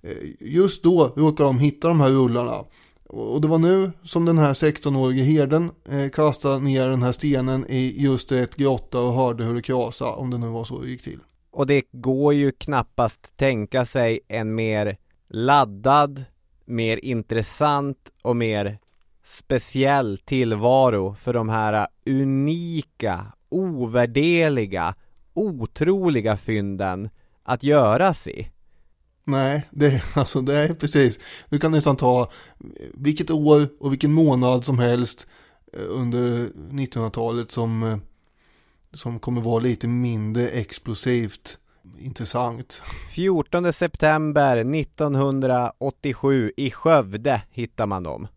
[0.01, 2.63] Eh, just då råkade de hitta de här rullarna.
[3.07, 7.65] Och det var nu som den här 16-årige herden eh, kastade ner den här stenen
[7.69, 10.89] i just ett grotta och hörde hur det krasade, om det nu var så det
[10.89, 11.19] gick till.
[11.51, 14.97] Och det går ju knappast tänka sig en mer
[15.29, 16.25] laddad,
[16.65, 18.77] mer intressant och mer
[19.23, 24.95] speciell tillvaro för de här unika, ovärdeliga,
[25.33, 27.09] otroliga fynden
[27.43, 28.51] att göras i.
[29.23, 31.19] Nej, det är, alltså det är precis.
[31.49, 32.31] Du kan nästan ta
[32.93, 35.27] vilket år och vilken månad som helst
[35.73, 37.97] eh, under 1900-talet som, eh,
[38.93, 41.57] som kommer vara lite mindre explosivt
[41.99, 42.81] intressant.
[43.15, 48.27] 14 september 1987 i Skövde hittar man dem.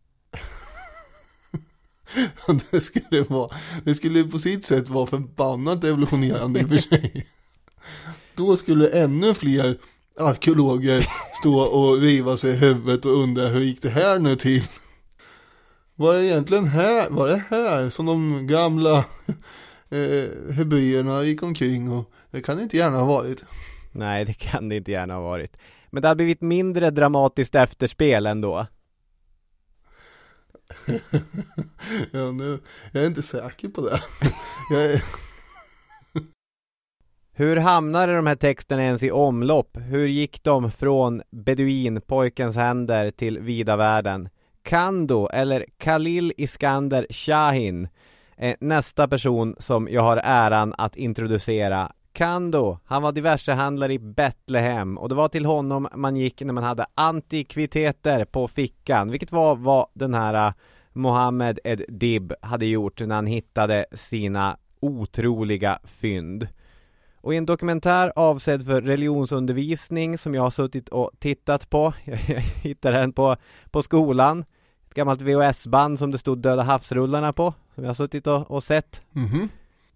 [2.70, 7.27] det skulle vara, det skulle på sitt sätt vara förbannat evolutionerande i och för sig.
[8.35, 9.79] Då skulle ännu fler
[10.18, 11.07] arkeologer
[11.40, 14.68] stå och riva sig i huvudet och undra hur gick det här nu till?
[15.94, 18.96] Var det egentligen här, var det här som de gamla
[19.90, 23.45] eh, hebreerna gick omkring och det kan det inte gärna ha varit.
[23.92, 25.57] Nej, det kan det inte gärna ha varit.
[25.90, 28.66] Men det har blivit mindre dramatiskt efterspel ändå.
[32.11, 32.61] ja, nu,
[32.92, 34.01] jag är inte säker på det.
[34.71, 35.03] jag är...
[37.35, 39.77] Hur hamnade de här texterna ens i omlopp?
[39.81, 44.29] Hur gick de från beduinpojkens händer till vida världen?
[44.62, 47.88] Kando, eller Khalil Iskander Shahin,
[48.37, 51.92] är nästa person som jag har äran att introducera.
[52.12, 56.64] Kando, han var diversehandlare i Betlehem och det var till honom man gick när man
[56.64, 60.53] hade antikviteter på fickan, vilket var vad den här äh,
[60.92, 66.48] Mohammed Ed Dib hade gjort när han hittade sina otroliga fynd.
[67.16, 72.16] Och i en dokumentär avsedd för religionsundervisning som jag har suttit och tittat på, jag
[72.16, 73.37] hittade den på,
[73.70, 74.44] på skolan,
[74.88, 78.64] ett gammalt VHS-band som det stod Döda havsrullarna på, som jag har suttit och, och
[78.64, 79.03] sett.
[79.14, 79.48] Mm -hmm.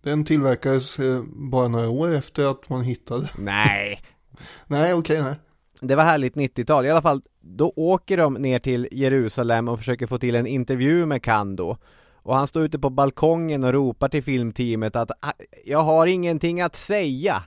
[0.06, 3.30] Den tillverkades eh, bara några år efter att man hittade.
[3.38, 4.00] Nej.
[4.66, 5.34] nej, okej, okay, nej.
[5.80, 10.06] Det var härligt 90-tal, i alla fall, då åker de ner till Jerusalem och försöker
[10.06, 11.76] få till en intervju med Kando.
[12.14, 15.32] Och han står ute på balkongen och ropar till filmteamet att ah,
[15.64, 17.42] jag har ingenting att säga.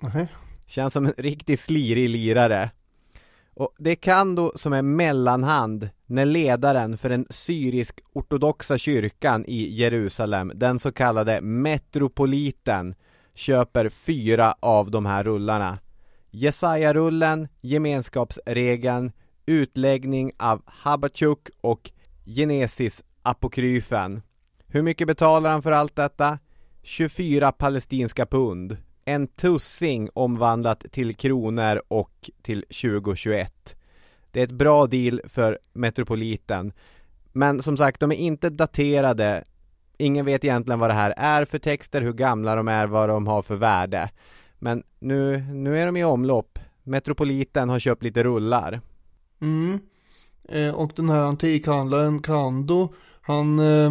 [0.00, 0.28] Nej.
[0.66, 2.70] Känns som en riktigt slirig lirare.
[3.60, 10.52] Och det kan då som är mellanhand när ledaren för den syrisk-ortodoxa kyrkan i Jerusalem,
[10.54, 12.94] den så kallade metropoliten,
[13.34, 15.78] köper fyra av de här rullarna.
[16.30, 19.12] Jesaja-rullen, gemenskapsregeln,
[19.46, 21.90] utläggning av Habachuk och
[22.24, 24.22] Genesis apokryfen.
[24.66, 26.38] Hur mycket betalar han för allt detta?
[26.82, 28.76] 24 palestinska pund.
[29.04, 33.76] En tussing omvandlat till kronor och till 2021.
[34.30, 36.72] Det är ett bra deal för Metropoliten.
[37.32, 39.44] Men som sagt, de är inte daterade.
[39.98, 43.26] Ingen vet egentligen vad det här är för texter, hur gamla de är, vad de
[43.26, 44.10] har för värde.
[44.58, 46.58] Men nu, nu är de i omlopp.
[46.82, 48.80] Metropoliten har köpt lite rullar.
[49.40, 49.80] Mm.
[50.48, 53.90] Eh, och den här antikhandlaren Kando han eh,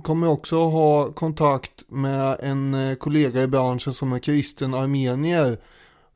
[0.00, 5.58] kommer också ha kontakt med en eh, kollega i branschen som är kristen armenier.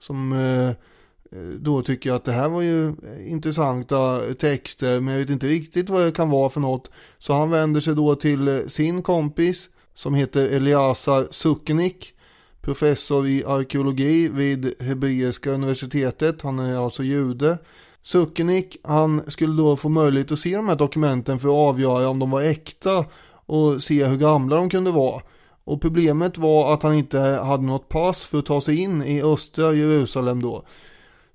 [0.00, 2.94] Som eh, eh, då tycker att det här var ju
[3.26, 6.90] intressanta texter men jag vet inte riktigt vad det kan vara för något.
[7.18, 12.12] Så han vänder sig då till sin kompis som heter Eliasar Suknik.
[12.60, 16.42] Professor i arkeologi vid Hebreiska universitetet.
[16.42, 17.58] Han är alltså jude.
[18.06, 22.18] Sukenik, han skulle då få möjlighet att se de här dokumenten för att avgöra om
[22.18, 23.04] de var äkta
[23.46, 25.22] och se hur gamla de kunde vara.
[25.64, 29.22] Och problemet var att han inte hade något pass för att ta sig in i
[29.22, 30.64] östra Jerusalem då.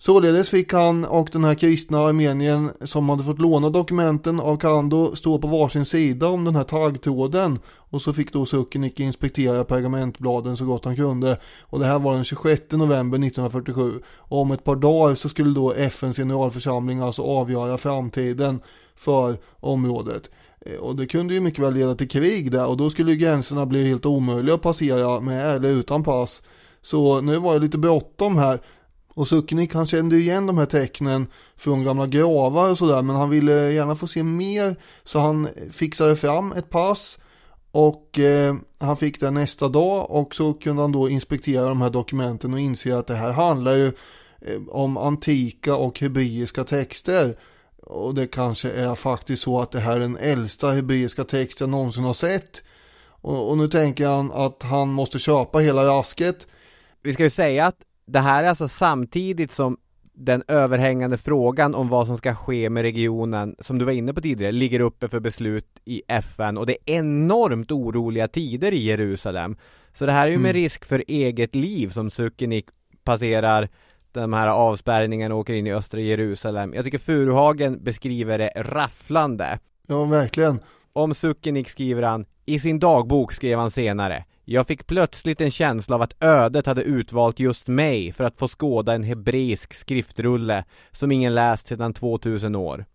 [0.04, 5.16] Således fick han och den här kristna armenien som hade fått låna dokumenten av Kando
[5.16, 7.60] stå på varsin sida om den här taggtråden.
[7.68, 11.38] Och så fick då Sukenik inspektera pergamentbladen så gott han kunde.
[11.62, 13.92] Och det här var den 26 november 1947.
[14.18, 18.62] Och om ett par dagar så skulle då FNs generalförsamling alltså avgöra framtiden
[18.96, 20.30] för området.
[20.66, 23.66] Eh, och det kunde ju mycket väl leda till krig där och då skulle gränserna
[23.66, 26.42] bli helt omöjliga att passera med eller utan pass.
[26.82, 28.62] Så nu var det lite bråttom här.
[29.14, 33.30] Och Suckenik han kände igen de här tecknen från gamla gravar och sådär men han
[33.30, 37.18] ville gärna få se mer så han fixade fram ett pass
[37.72, 41.90] och eh, han fick det nästa dag och så kunde han då inspektera de här
[41.90, 43.88] dokumenten och inse att det här handlar ju
[44.42, 47.36] eh, om antika och hebreiska texter.
[47.92, 51.70] Och det kanske är faktiskt så att det här är den äldsta hebreiska text jag
[51.70, 52.64] någonsin har sett.
[53.06, 56.48] Och, och nu tänker han att han måste köpa hela rasket.
[57.04, 57.76] Vi ska ju säga att
[58.06, 59.78] det här är alltså samtidigt som
[60.14, 64.22] den överhängande frågan om vad som ska ske med regionen, som du var inne på
[64.22, 69.58] tidigare, ligger uppe för beslut i FN och det är enormt oroliga tider i Jerusalem.
[69.94, 70.62] Så det här är ju med mm.
[70.62, 72.66] risk för eget liv som Sukenik
[73.04, 73.70] passerar
[74.14, 76.74] de här avspärrningarna och åker in i östra Jerusalem.
[76.74, 79.60] Jag tycker Furuhagen beskriver det rafflande.
[79.88, 80.60] Ja, verkligen.
[80.94, 85.96] Om Sukenik skriver han, i sin dagbok skrev han senare jag fick plötsligt en känsla
[85.96, 91.12] av att ödet hade utvalt just mig för att få skåda en hebreisk skriftrulle som
[91.12, 92.86] ingen läst sedan 2000 år.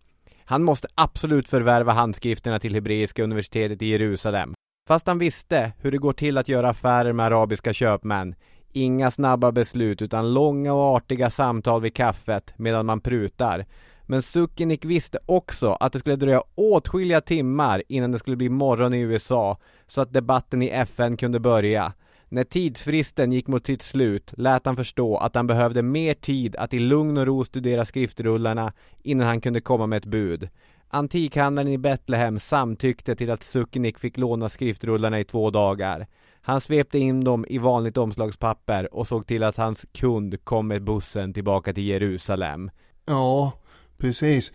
[0.45, 4.53] Han måste absolut förvärva handskrifterna till Hebreiska universitetet i Jerusalem.
[4.87, 8.35] Fast han visste hur det går till att göra affärer med arabiska köpmän.
[8.73, 13.65] Inga snabba beslut utan långa och artiga samtal vid kaffet medan man prutar.
[14.05, 18.93] Men Sukinik visste också att det skulle dröja åtskilliga timmar innan det skulle bli morgon
[18.93, 21.93] i USA, så att debatten i FN kunde börja.
[22.29, 26.73] När tidsfristen gick mot sitt slut lät han förstå att han behövde mer tid att
[26.73, 30.49] i lugn och ro studera skriftrullarna innan han kunde komma med ett bud.
[30.89, 36.07] Antikhandlaren i Betlehem samtyckte till att Sukinik fick låna skriftrullarna i två dagar.
[36.47, 40.83] Han svepte in dem i vanligt omslagspapper och såg till att hans kund kom med
[40.83, 42.71] bussen tillbaka till Jerusalem.
[43.05, 43.51] Ja,
[43.97, 44.51] Precis.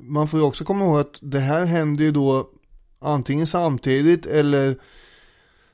[0.00, 2.48] Man får ju också komma ihåg att det här händer ju då
[2.98, 4.76] antingen samtidigt eller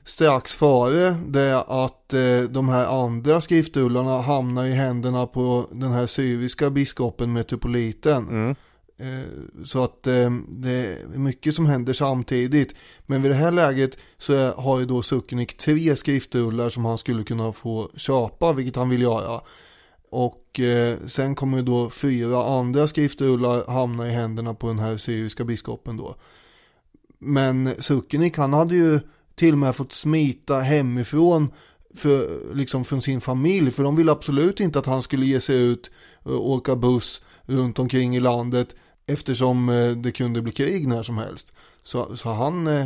[0.03, 6.05] strax före det att eh, de här andra skriftrullarna hamnar i händerna på den här
[6.05, 8.27] syriska biskopen Metropoliten.
[8.29, 8.55] Mm.
[8.99, 12.73] Eh, så att eh, det är mycket som händer samtidigt.
[13.05, 17.23] Men vid det här läget så har ju då Sukenik tre skriftrullar som han skulle
[17.23, 19.41] kunna få köpa, vilket han vill göra.
[20.09, 25.43] Och eh, sen kommer då fyra andra skriftrullar hamna i händerna på den här syriska
[25.43, 26.15] biskopen då.
[27.19, 28.99] Men Sukenik han hade ju
[29.35, 31.51] till och med fått smita hemifrån
[31.95, 33.71] för, liksom från sin familj.
[33.71, 35.91] För de ville absolut inte att han skulle ge sig ut
[36.23, 38.75] och åka buss runt omkring i landet.
[39.09, 41.53] Eftersom eh, det kunde bli krig när som helst.
[41.83, 42.85] Så, så han eh,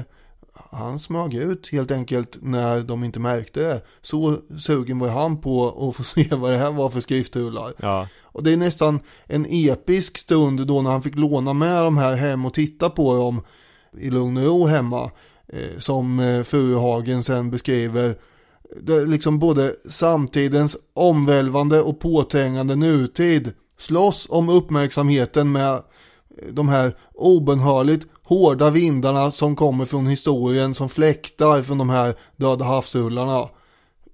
[0.71, 3.81] han smög ut helt enkelt när de inte märkte det.
[4.01, 7.73] Så sugen var han på att få se vad det här var för skriftrullar.
[7.77, 8.07] Ja.
[8.21, 12.15] Och det är nästan en episk stund då när han fick låna med de här
[12.15, 13.41] hem och titta på dem
[13.97, 15.11] i lugn och ro hemma.
[15.47, 18.15] Eh, som Furuhagen sen beskriver.
[18.81, 25.83] Det är liksom både samtidens omvälvande och påträngande nutid slåss om uppmärksamheten med
[26.51, 32.65] de här obenhörligt hårda vindarna som kommer från historien som fläktar från de här döda
[32.65, 33.49] havsrullarna.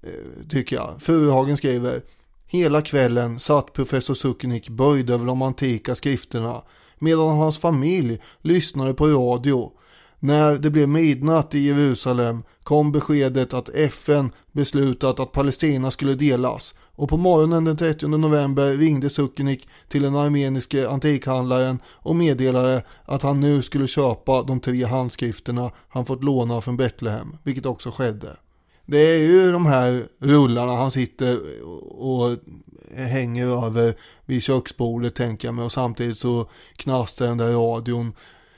[0.03, 1.01] Eh, tycker jag.
[1.01, 2.01] Furuhagen skriver
[2.47, 6.61] Hela kvällen satt professor Sukenik böjd över de antika skrifterna
[6.99, 9.71] medan hans familj lyssnade på radio.
[10.19, 16.73] När det blev midnatt i Jerusalem kom beskedet att FN beslutat att Palestina skulle delas
[16.99, 23.21] och på morgonen den 30 november ringde Sukenik till den armeniske antikhandlaren och meddelade att
[23.21, 28.37] han nu skulle köpa de tre handskrifterna han fått låna från Betlehem, vilket också skedde.
[28.85, 31.61] Det är ju de här rullarna han sitter
[32.01, 32.37] och
[32.95, 33.93] hänger över
[34.25, 38.13] vid köksbordet tänker jag mig och samtidigt så knastrar den där radion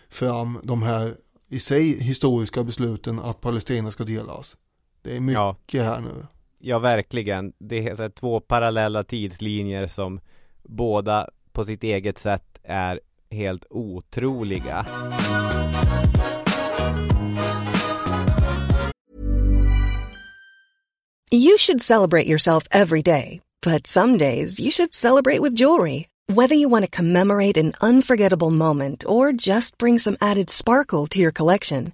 [0.09, 1.15] fram de här
[1.49, 4.57] i sig historiska besluten att Palestina ska delas.
[5.01, 5.83] Det är mycket ja.
[5.83, 6.25] här nu.
[6.63, 7.53] Ja, verkligen.
[7.57, 10.19] Det är så två parallella tidslinjer som
[10.63, 12.99] båda på sitt eget sätt är
[13.31, 14.85] helt otroliga.
[21.33, 26.07] You should celebrate yourself every day, but some days you should celebrate with jewelry.
[26.27, 31.19] Whether you want to commemorate an unforgettable moment or just bring some added sparkle to
[31.19, 31.93] your collection.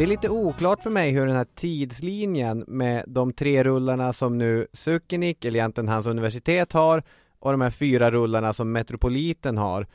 [0.00, 4.38] Det är lite oklart för mig hur den här tidslinjen med de tre rullarna som
[4.38, 7.02] nu Sukenik, eller egentligen hans universitet har,
[7.38, 9.86] och de här fyra rullarna som Metropoliten har,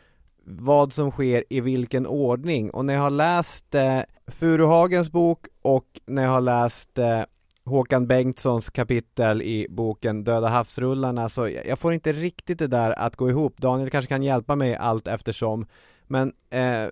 [0.44, 2.70] vad som sker i vilken ordning.
[2.72, 7.22] Och när jag har läst eh, Furuhagens bok och när jag har läst eh,
[7.66, 13.16] Håkan Bengtssons kapitel i boken Döda havsrullarna så jag får inte riktigt det där att
[13.16, 13.58] gå ihop.
[13.58, 15.66] Daniel kanske kan hjälpa mig allt eftersom.
[16.08, 16.88] Men eh,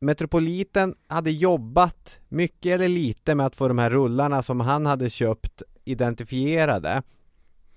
[0.00, 5.10] Metropoliten hade jobbat mycket eller lite med att få de här rullarna som han hade
[5.10, 7.02] köpt identifierade.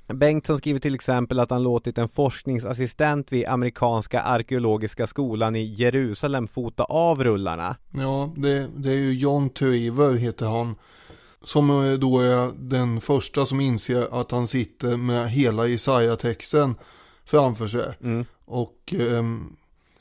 [0.08, 6.48] Bengtsson skriver till exempel att han låtit en forskningsassistent vid amerikanska arkeologiska skolan i Jerusalem
[6.48, 7.76] fota av rullarna.
[7.94, 10.76] Ja, det, det är ju John Tuiver heter han.
[11.44, 16.76] Som eh, då är den första som inser att han sitter med hela Jesaja-texten
[17.26, 17.94] framför sig.
[18.02, 18.26] Mm.
[18.46, 19.56] Och ehm,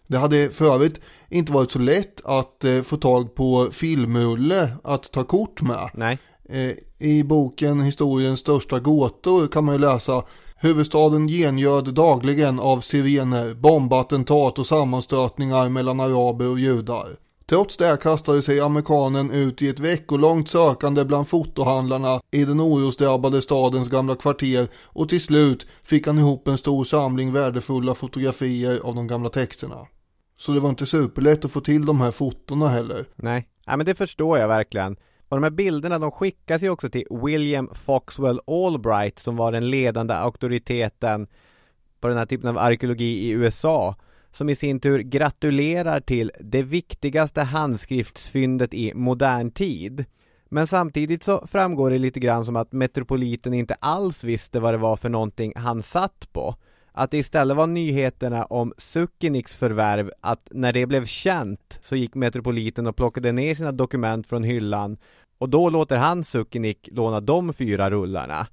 [0.06, 5.12] det hade för övrigt inte varit så lätt att eh, få tag på filmrulle att
[5.12, 5.90] ta kort med.
[5.94, 6.18] Nej.
[6.48, 10.22] Eh, I boken Historiens största gåtor kan man ju läsa
[10.60, 17.16] Huvudstaden gengöd dagligen av sirener, bombattentat och sammanstötningar mellan araber och judar.
[17.48, 23.42] Trots det kastade sig amerikanen ut i ett veckolångt sökande bland fotohandlarna i den orosdrabbade
[23.42, 28.94] stadens gamla kvarter och till slut fick han ihop en stor samling värdefulla fotografier av
[28.94, 29.86] de gamla texterna.
[30.36, 33.06] Så det var inte superlätt att få till de här fotona heller.
[33.16, 34.96] Nej, ja, men det förstår jag verkligen.
[35.28, 39.70] Och de här bilderna de skickas ju också till William Foxwell Albright som var den
[39.70, 41.26] ledande auktoriteten
[42.00, 43.94] på den här typen av arkeologi i USA
[44.38, 50.04] som i sin tur gratulerar till det viktigaste handskriftsfyndet i modern tid.
[50.48, 54.78] Men samtidigt så framgår det lite grann som att Metropoliten inte alls visste vad det
[54.78, 56.54] var för någonting han satt på.
[56.92, 62.14] Att det istället var nyheterna om Sukkiniks förvärv, att när det blev känt så gick
[62.14, 64.96] Metropoliten och plockade ner sina dokument från hyllan
[65.38, 68.46] och då låter han Sukkinik låna de fyra rullarna.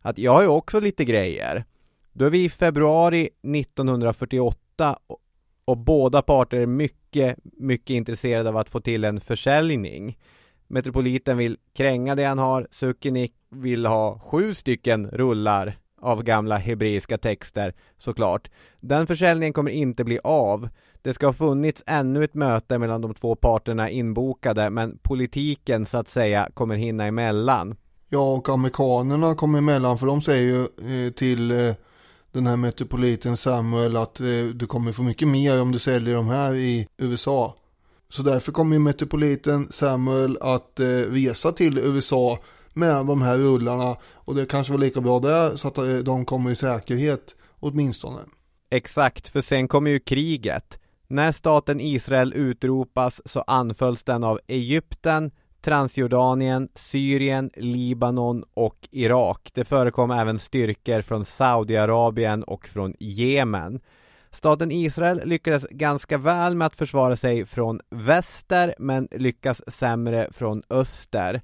[0.00, 1.64] Att jag har ju också lite grejer.
[2.12, 4.58] Då är vi i februari 1948
[5.06, 5.18] och,
[5.64, 10.18] och båda parter är mycket, mycket intresserade av att få till en försäljning.
[10.66, 17.18] Metropoliten vill kränga det han har, Sukinik vill ha sju stycken rullar av gamla hebreiska
[17.18, 18.50] texter såklart.
[18.80, 20.68] Den försäljningen kommer inte bli av.
[21.02, 25.98] Det ska ha funnits ännu ett möte mellan de två parterna inbokade men politiken så
[25.98, 27.76] att säga kommer hinna emellan.
[28.08, 30.62] Ja, och amerikanerna kommer emellan för de säger ju
[31.06, 31.74] eh, till eh,
[32.32, 36.28] den här metropoliten Samuel att eh, du kommer få mycket mer om du säljer de
[36.28, 37.56] här i USA.
[38.08, 42.38] Så därför kommer ju metropoliten Samuel att eh, resa till USA
[42.72, 46.24] med de här rullarna och det kanske var lika bra där så att eh, de
[46.24, 48.20] kommer i säkerhet åtminstone.
[48.70, 50.78] Exakt, för sen kommer ju kriget.
[51.08, 55.30] När staten Israel utropas så anfölls den av Egypten,
[55.60, 59.50] Transjordanien, Syrien, Libanon och Irak.
[59.54, 63.80] Det förekom även styrkor från Saudiarabien och från Jemen.
[64.30, 70.62] Staten Israel lyckades ganska väl med att försvara sig från väster men lyckas sämre från
[70.70, 71.42] öster.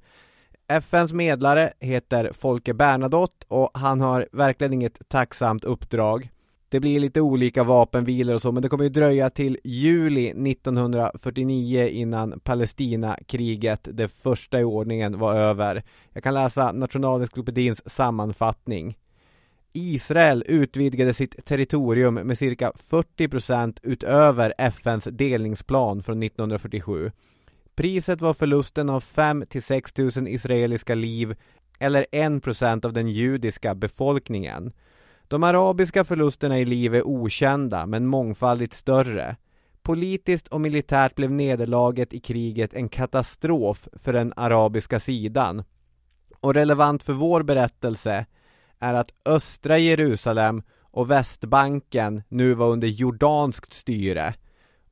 [0.69, 6.31] FNs medlare heter Folke Bernadotte och han har verkligen inget tacksamt uppdrag.
[6.69, 11.89] Det blir lite olika vapenvilor och så, men det kommer ju dröja till juli 1949
[11.89, 15.85] innan Palestinakriget, det första i ordningen, var över.
[16.13, 18.97] Jag kan läsa Nationalencyklopedins sammanfattning.
[19.73, 27.13] Israel utvidgade sitt territorium med cirka 40% utöver FNs delningsplan från 1947.
[27.75, 31.37] Priset var förlusten av 5-6 000 israeliska liv
[31.79, 34.73] eller 1% av den judiska befolkningen.
[35.29, 39.37] De arabiska förlusterna i liv är okända men mångfaldigt större.
[39.83, 45.65] Politiskt och militärt blev nederlaget i kriget en katastrof för den arabiska sidan.
[46.41, 48.27] Och relevant för vår berättelse
[48.79, 54.35] är att östra Jerusalem och Västbanken nu var under jordanskt styre.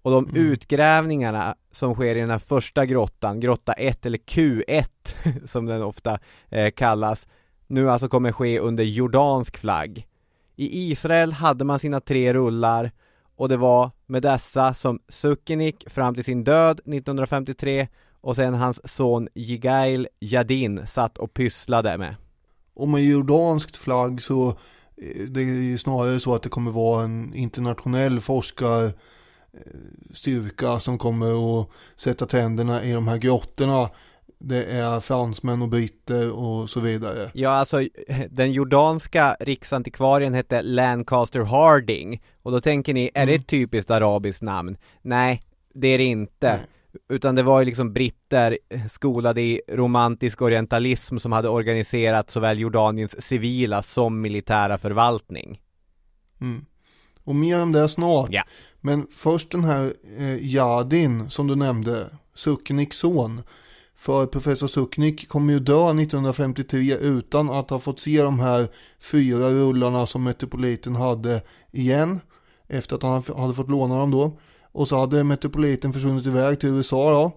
[0.02, 0.36] Och de mm.
[0.36, 4.86] utgrävningarna som sker i den här första grottan, grotta 1 eller Q1
[5.46, 6.18] som den ofta
[6.48, 7.26] eh, kallas,
[7.66, 10.06] nu alltså kommer ske under jordansk flagg.
[10.56, 12.92] I Israel hade man sina tre rullar
[13.36, 17.88] och det var med dessa som Sukenik fram till sin död 1953
[18.20, 22.16] och sen hans son Jigail Jadin satt och pysslade med.
[22.74, 24.54] Och med jordanskt flagg så eh,
[25.28, 31.60] det är ju snarare så att det kommer vara en internationell forskarstyrka eh, som kommer
[31.60, 33.90] att sätta tänderna i de här grottorna
[34.48, 37.30] det är fransmän och britter och så vidare.
[37.34, 37.82] Ja, alltså
[38.30, 43.26] den jordanska riksantikvarien hette Lancaster Harding och då tänker ni, är mm.
[43.26, 44.76] det ett typiskt arabiskt namn?
[45.02, 45.42] Nej,
[45.74, 46.48] det är det inte.
[46.48, 46.60] Nej.
[47.08, 48.58] Utan det var ju liksom britter
[48.90, 55.60] skolade i romantisk orientalism som hade organiserat såväl Jordaniens civila som militära förvaltning.
[56.40, 56.64] Mm.
[57.24, 58.28] Och mer om det snart.
[58.32, 58.42] Ja.
[58.80, 63.42] Men först den här eh, Jadin som du nämnde, Sukniks son.
[64.04, 68.68] För professor Suknik kommer ju dö 1953 utan att ha fått se de här
[69.00, 71.42] fyra rullarna som Metropoliten hade
[71.72, 72.20] igen.
[72.68, 74.38] Efter att han hade fått låna dem då.
[74.72, 77.32] Och så hade Metropoliten försvunnit iväg till USA då.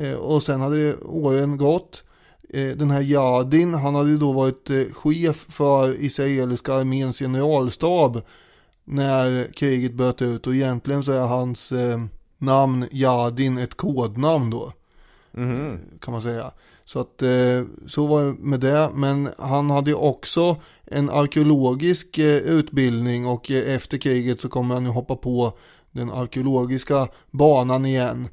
[0.00, 2.04] Eh, och sen hade åren gått.
[2.48, 8.22] Eh, den här Jadin, han hade ju då varit eh, chef för israeliska arméns generalstab
[8.84, 11.72] när kriget bröt ut och egentligen så är hans
[12.38, 14.72] namn Jadin ett kodnamn då.
[15.36, 15.78] Mm.
[16.00, 16.50] Kan man säga.
[16.84, 18.90] Så att eh, så var det med det.
[18.94, 24.74] Men han hade ju också en arkeologisk eh, utbildning och eh, efter kriget så kommer
[24.74, 25.58] han ju hoppa på
[25.90, 28.28] den arkeologiska banan igen.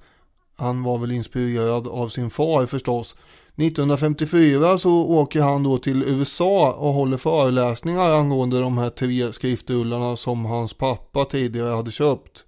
[0.55, 3.15] Han var väl inspirerad av sin far förstås.
[3.55, 10.15] 1954 så åker han då till USA och håller föreläsningar angående de här tre skriftrullarna
[10.15, 12.43] som hans pappa tidigare hade köpt.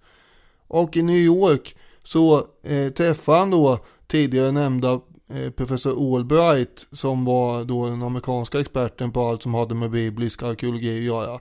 [0.67, 3.79] Och i New York så eh, träffar han då
[4.11, 4.99] tidigare nämnda
[5.33, 10.43] eh, professor Albright som var då den amerikanska experten på allt som hade med biblisk
[10.43, 11.39] arkeologi att göra.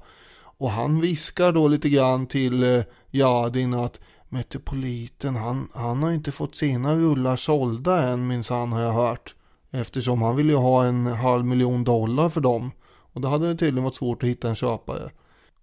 [0.58, 6.32] Och han viskar då lite grann till eh, Jadin att Metropoliten han, han har inte
[6.32, 9.34] fått sina rullar sålda än minsann har jag hört.
[9.70, 12.70] Eftersom han ville ju ha en halv miljon dollar för dem.
[13.12, 15.10] Och det hade det tydligen varit svårt att hitta en köpare.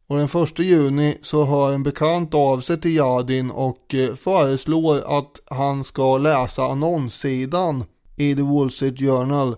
[0.08, 5.20] Och den första juni så hör en bekant av sig till Jadin och eh, föreslår
[5.20, 7.84] att han ska läsa annonssidan
[8.16, 9.56] i The Wall Street Journal.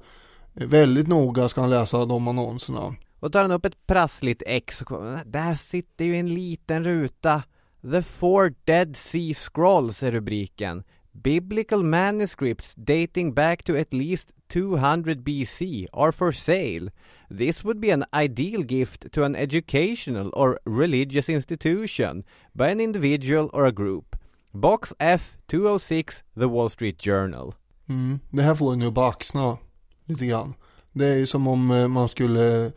[0.53, 2.95] Väldigt noga ska han läsa de annonserna.
[3.19, 4.83] Och tar han upp ett prassligt ex
[5.25, 7.43] där sitter ju en liten ruta.
[7.91, 10.83] The Four Dead Sea Scrolls är rubriken.
[11.21, 16.89] Biblical manuscripts dating back to at least 200 BC are for sale.
[17.29, 23.49] This would be an ideal gift to an educational or religious institution by an individual
[23.53, 24.15] or a group.
[24.51, 27.53] Box F 206 The Wall Street Journal.
[27.89, 29.57] Mm, det här får en att baxna
[30.05, 30.53] lite grann.
[30.91, 32.71] Det är ju som om eh, man skulle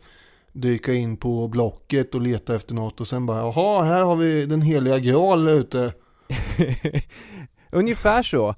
[0.51, 4.45] dyka in på Blocket och leta efter något och sen bara jaha, här har vi
[4.45, 5.93] den heliga graal ute.
[7.73, 8.55] Ungefär så.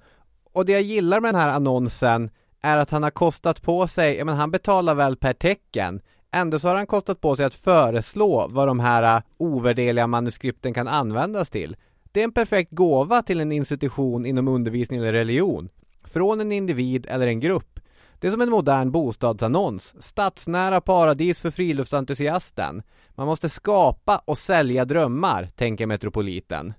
[0.53, 2.30] Och det jag gillar med den här annonsen
[2.61, 6.01] är att han har kostat på sig, ja men han betalar väl per tecken.
[6.32, 10.74] Ändå så har han kostat på sig att föreslå vad de här äh, ovärdeliga manuskripten
[10.74, 11.76] kan användas till.
[12.11, 15.70] Det är en perfekt gåva till en institution inom undervisning eller religion.
[16.03, 17.80] Från en individ eller en grupp.
[18.20, 19.95] Det är som en modern bostadsannons.
[19.99, 22.84] Stadsnära paradis för friluftsentusiasten.
[23.09, 26.74] Man måste skapa och sälja drömmar, tänker Metropoliten.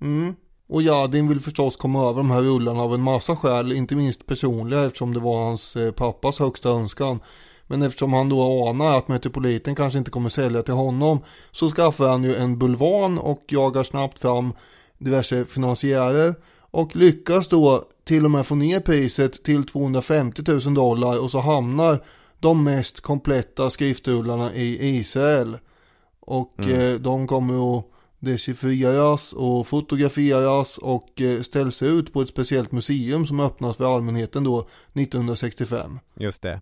[0.00, 0.34] Mm.
[0.74, 4.26] Och Jadin vill förstås komma över de här rullarna av en massa skäl, inte minst
[4.26, 7.20] personliga eftersom det var hans eh, pappas högsta önskan.
[7.66, 11.18] Men eftersom han då anar att Metropoliten kanske inte kommer sälja till honom
[11.50, 14.52] så skaffar han ju en bulvan och jagar snabbt fram
[14.98, 21.18] diverse finansiärer och lyckas då till och med få ner priset till 250 000 dollar
[21.18, 22.04] och så hamnar
[22.40, 25.58] de mest kompletta skriftrullarna i Israel.
[26.20, 26.80] Och mm.
[26.80, 27.93] eh, de kommer att
[28.24, 34.44] dechiffreras och fotograferas och eh, ställs ut på ett speciellt museum som öppnas för allmänheten
[34.44, 35.98] då 1965.
[36.14, 36.60] Just det.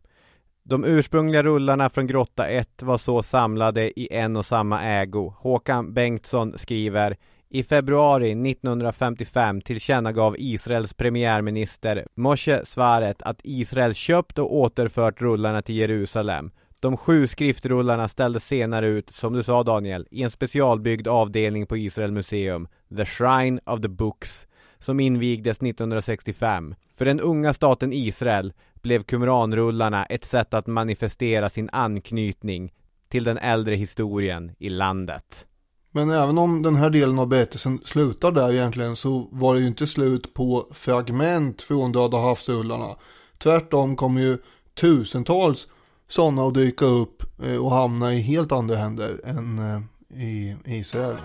[0.64, 5.34] De ursprungliga rullarna från grotta 1 var så samlade i en och samma ägo.
[5.38, 7.16] Håkan Bengtsson skriver
[7.48, 15.74] i februari 1955 tillkännagav Israels premiärminister Moshe Svaret att Israel köpt och återfört rullarna till
[15.74, 16.50] Jerusalem.
[16.82, 21.76] De sju skriftrullarna ställdes senare ut, som du sa Daniel, i en specialbyggd avdelning på
[21.76, 24.46] Israel museum, The Shrine of the Books,
[24.78, 26.74] som invigdes 1965.
[26.94, 28.52] För den unga staten Israel
[28.82, 32.72] blev Qumranrullarna ett sätt att manifestera sin anknytning
[33.08, 35.46] till den äldre historien i landet.
[35.90, 39.66] Men även om den här delen av berättelsen slutar där egentligen så var det ju
[39.66, 42.96] inte slut på fragment från Döda havsrullarna.
[43.38, 44.38] Tvärtom kom ju
[44.74, 45.66] tusentals
[46.12, 51.16] sådana att dyka upp eh, och hamna i helt andra händer än eh, i Israel.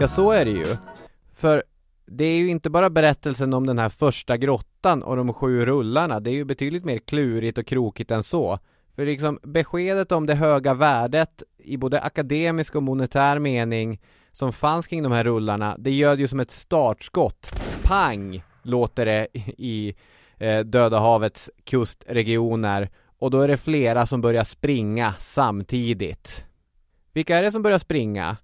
[0.00, 0.76] Ja, så är det ju.
[1.34, 1.62] För
[2.06, 6.20] det är ju inte bara berättelsen om den här första grottan och de sju rullarna,
[6.20, 8.58] det är ju betydligt mer klurigt och krokigt än så.
[8.96, 14.00] För liksom beskedet om det höga värdet i både akademisk och monetär mening
[14.32, 17.63] som fanns kring de här rullarna, det göd ju som ett startskott.
[17.84, 18.42] Pang!
[18.62, 19.28] Låter det
[19.58, 19.94] i
[20.38, 26.44] eh, Döda havets kustregioner och då är det flera som börjar springa samtidigt.
[27.12, 28.36] Vilka är det som börjar springa?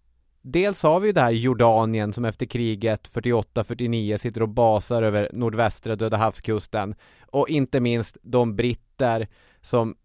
[0.43, 5.31] Dels har vi ju det här Jordanien som efter kriget 48-49 sitter och basar över
[5.33, 6.95] nordvästra Döda havskusten
[7.27, 9.29] och inte minst de britter
[9.61, 9.97] som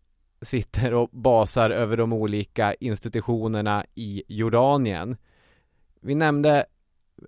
[0.41, 5.17] sitter och basar över de olika institutionerna i Jordanien.
[6.01, 6.65] Vi nämnde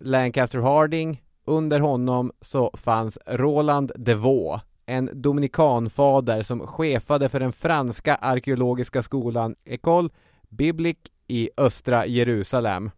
[0.01, 8.15] Lancaster Harding, under honom så fanns Roland Devaux, en dominikanfader som chefade för den franska
[8.15, 10.09] arkeologiska skolan École
[10.49, 12.91] Biblique i östra Jerusalem.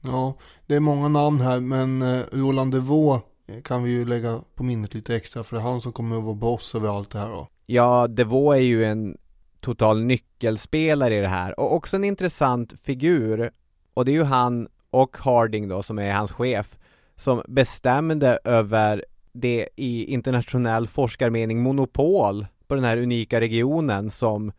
[0.00, 0.34] Ja,
[0.66, 3.24] det är många namn här men eh, Roland Devaux
[3.64, 6.24] kan vi ju lägga på minnet lite extra för det är han som kommer att
[6.24, 7.48] vara boss över allt det här då.
[7.66, 9.16] Ja, Devaux är ju en
[9.60, 13.50] total nyckelspelare i det här och också en intressant figur
[13.94, 16.78] och det är ju han och Harding då som är hans chef
[17.16, 24.52] som bestämde över det i internationell forskarmening monopol på den här unika regionen som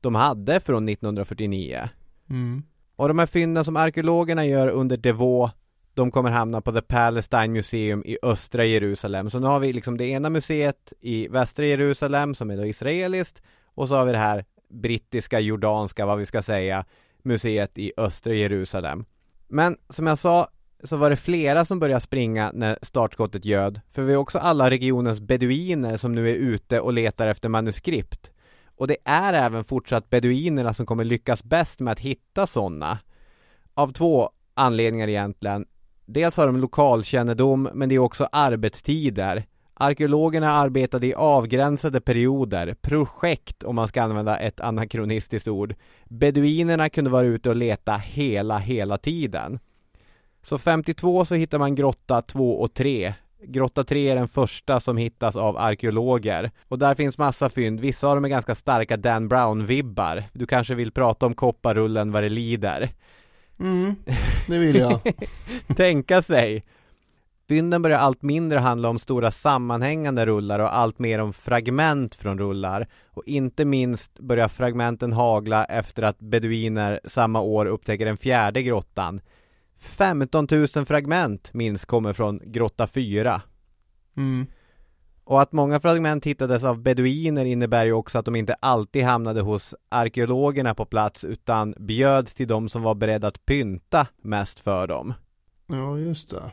[0.00, 1.88] de hade från 1949.
[2.30, 2.62] Mm.
[2.96, 5.52] Och de här fynden som arkeologerna gör under Devaux
[5.94, 9.30] de kommer hamna på The Palestine Museum i östra Jerusalem.
[9.30, 13.42] Så nu har vi liksom det ena museet i västra Jerusalem som är då israeliskt
[13.74, 16.84] och så har vi det här brittiska, jordanska, vad vi ska säga,
[17.22, 19.04] museet i östra Jerusalem.
[19.48, 20.48] Men som jag sa
[20.84, 23.80] så var det flera som började springa när startskottet göd.
[23.90, 28.30] För vi har också alla regionens beduiner som nu är ute och letar efter manuskript.
[28.76, 32.98] Och det är även fortsatt beduinerna som kommer lyckas bäst med att hitta sådana.
[33.74, 35.66] Av två anledningar egentligen.
[36.06, 39.44] Dels har de lokalkännedom, men det är också arbetstider.
[39.74, 45.74] Arkeologerna arbetade i avgränsade perioder, projekt om man ska använda ett anakronistiskt ord.
[46.04, 49.58] Beduinerna kunde vara ute och leta hela, hela tiden.
[50.48, 53.14] Så 52 så hittar man grotta 2 och 3.
[53.42, 56.50] Grotta 3 är den första som hittas av arkeologer.
[56.68, 57.80] Och där finns massa fynd.
[57.80, 60.22] Vissa av dem är ganska starka Dan Brown-vibbar.
[60.32, 62.90] Du kanske vill prata om kopparrullen vad det lider.
[63.60, 63.94] Mm,
[64.46, 65.00] det vill jag.
[65.76, 66.64] Tänka sig.
[67.48, 72.38] Fynden börjar allt mindre handla om stora sammanhängande rullar och allt mer om fragment från
[72.38, 72.86] rullar.
[73.10, 79.20] Och inte minst börjar fragmenten hagla efter att beduiner samma år upptäcker den fjärde grottan.
[79.78, 83.42] 15 000 fragment minst kommer från grotta 4.
[84.16, 84.46] Mm.
[85.24, 89.40] Och att många fragment hittades av beduiner innebär ju också att de inte alltid hamnade
[89.40, 94.86] hos arkeologerna på plats utan bjöds till de som var beredda att pynta mest för
[94.86, 95.14] dem.
[95.66, 96.50] Ja, just det.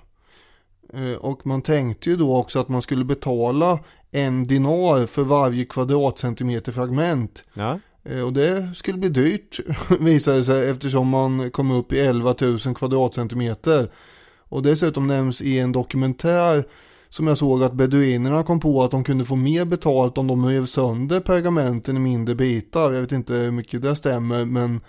[0.93, 3.79] Eh, och man tänkte ju då också att man skulle betala
[4.11, 7.43] en dinar för varje kvadratcentimeter fragment.
[7.53, 7.79] Ja.
[8.03, 9.59] Eh, och det skulle bli dyrt
[9.99, 13.89] visade sig eftersom man kom upp i 11 000 kvadratcentimeter.
[14.37, 16.63] Och dessutom nämns i en dokumentär
[17.09, 20.45] som jag såg att beduinerna kom på att de kunde få mer betalt om de
[20.45, 22.93] rev sönder pergamenten i mindre bitar.
[22.93, 24.81] Jag vet inte hur mycket det stämmer men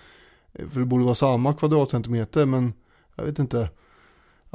[0.53, 2.73] eh, för det borde vara samma kvadratcentimeter men
[3.15, 3.69] jag vet inte.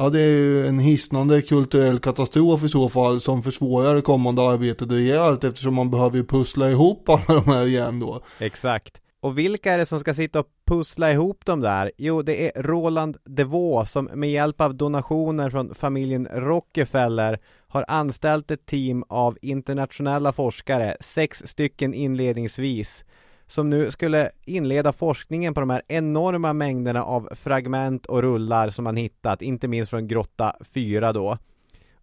[0.02, 4.42] Ja, det är ju en hisnande kulturell katastrof i så fall som försvårar det kommande
[4.42, 8.22] arbetet rejält eftersom man behöver ju pussla ihop alla de här igen då.
[8.40, 9.02] Exakt.
[9.22, 11.92] Och vilka är det som ska sitta och pussla ihop dem där?
[11.98, 18.52] Jo, det är Roland Devaux som med hjälp av donationer från familjen Rockefeller har anställt
[18.52, 23.04] ett team av internationella forskare, sex stycken inledningsvis,
[23.50, 28.84] som nu skulle inleda forskningen på de här enorma mängderna av fragment och rullar som
[28.84, 31.38] man hittat, inte minst från grotta 4 då.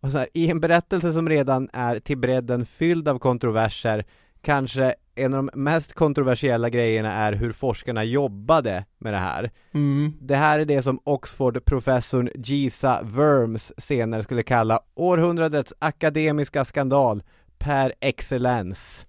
[0.01, 4.05] Och så här, I en berättelse som redan är till bredden fylld av kontroverser
[4.43, 9.51] kanske en av de mest kontroversiella grejerna är hur forskarna jobbade med det här.
[9.75, 10.13] Mm.
[10.21, 17.23] Det här är det som Oxford-professorn Gisa Worms senare skulle kalla århundradets akademiska skandal
[17.59, 19.06] per excellens.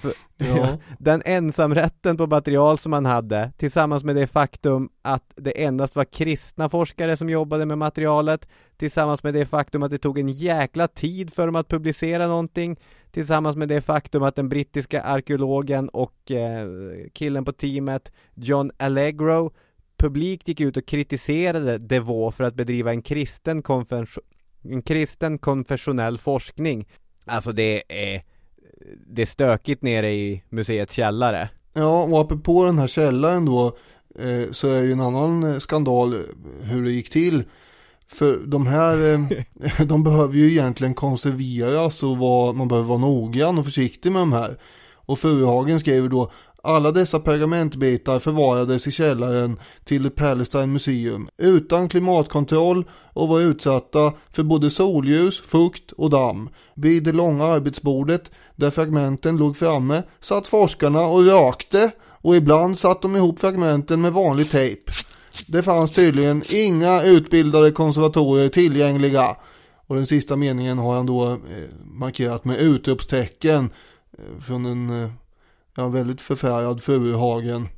[0.00, 0.12] För,
[0.46, 0.78] Ja.
[0.98, 6.04] Den ensamrätten på material som han hade, tillsammans med det faktum att det endast var
[6.04, 10.88] kristna forskare som jobbade med materialet, tillsammans med det faktum att det tog en jäkla
[10.88, 12.76] tid för dem att publicera någonting,
[13.10, 16.68] tillsammans med det faktum att den brittiska arkeologen och eh,
[17.12, 19.52] killen på teamet, John Allegro,
[19.96, 24.18] publikt gick ut och kritiserade DeVaux för att bedriva en kristen, konfes-
[24.62, 26.88] en kristen konfessionell forskning.
[27.24, 28.22] Alltså det är
[29.06, 31.48] det är stökigt nere i museets källare.
[31.72, 33.66] Ja, och apropå den här källaren då,
[34.18, 36.20] eh, så är ju en annan eh, skandal eh,
[36.62, 37.44] hur det gick till.
[38.08, 39.12] För de här,
[39.62, 44.22] eh, de behöver ju egentligen konserveras och vara, man behöver vara noggrann och försiktig med
[44.22, 44.56] de här.
[44.94, 46.30] Och Furuhagen skriver då,
[46.62, 54.42] alla dessa pergamentbitar förvarades i källaren till Palestine Museum utan klimatkontroll och var utsatta för
[54.42, 56.48] både solljus, fukt och damm.
[56.74, 58.30] Vid det långa arbetsbordet
[58.60, 64.12] där fragmenten låg framme satt forskarna och rökte och ibland satt de ihop fragmenten med
[64.12, 64.82] vanlig tejp.
[65.48, 69.36] Det fanns tydligen inga utbildade konservatorer tillgängliga.
[69.86, 71.38] Och den sista meningen har han då eh,
[71.84, 73.70] markerat med utropstecken
[74.18, 75.10] eh, från en eh,
[75.76, 77.68] ja, väldigt förfärad Furuhagen.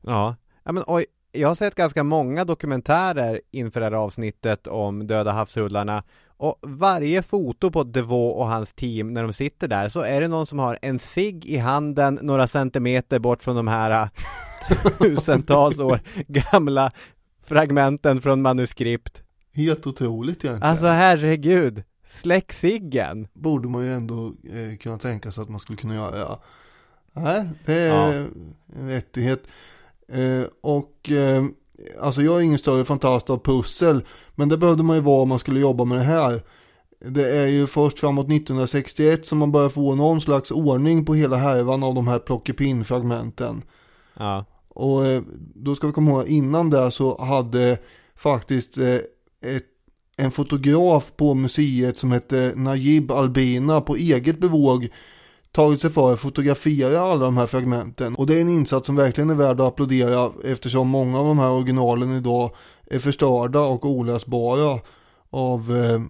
[0.00, 5.06] Ja, ja men oj, jag har sett ganska många dokumentärer inför det här avsnittet om
[5.06, 6.02] Döda havsrullarna
[6.42, 10.28] och varje foto på DeVaux och hans team när de sitter där så är det
[10.28, 14.08] någon som har en cigg i handen några centimeter bort från de här
[14.98, 16.90] tusentals år gamla
[17.46, 19.22] fragmenten från manuskript.
[19.54, 20.70] Helt otroligt egentligen.
[20.70, 23.26] Alltså herregud, släck ciggen!
[23.32, 26.38] Borde man ju ändå eh, kunna tänka sig att man skulle kunna göra.
[27.12, 28.12] Nej, det är Ja.
[28.12, 29.42] en rättighet.
[30.08, 31.44] Eh, och eh,
[32.00, 34.04] alltså jag är ingen större fantast av pussel.
[34.34, 36.42] Men det behövde man ju vara om man skulle jobba med det här.
[37.06, 41.36] Det är ju först framåt 1961 som man börjar få någon slags ordning på hela
[41.36, 43.62] härvan av de här plockepinn-fragmenten.
[44.18, 45.22] Ja, Och eh,
[45.54, 47.78] då ska vi komma ihåg innan det så hade
[48.16, 48.94] faktiskt eh,
[49.42, 49.66] ett,
[50.16, 54.88] en fotograf på museet som hette Najib Albina på eget bevåg
[55.52, 58.14] tagit sig för att fotografera alla de här fragmenten.
[58.14, 61.38] Och det är en insats som verkligen är värd att applådera eftersom många av de
[61.38, 62.50] här originalen idag
[62.86, 64.80] är förstörda och oläsbara
[65.30, 66.00] av eh,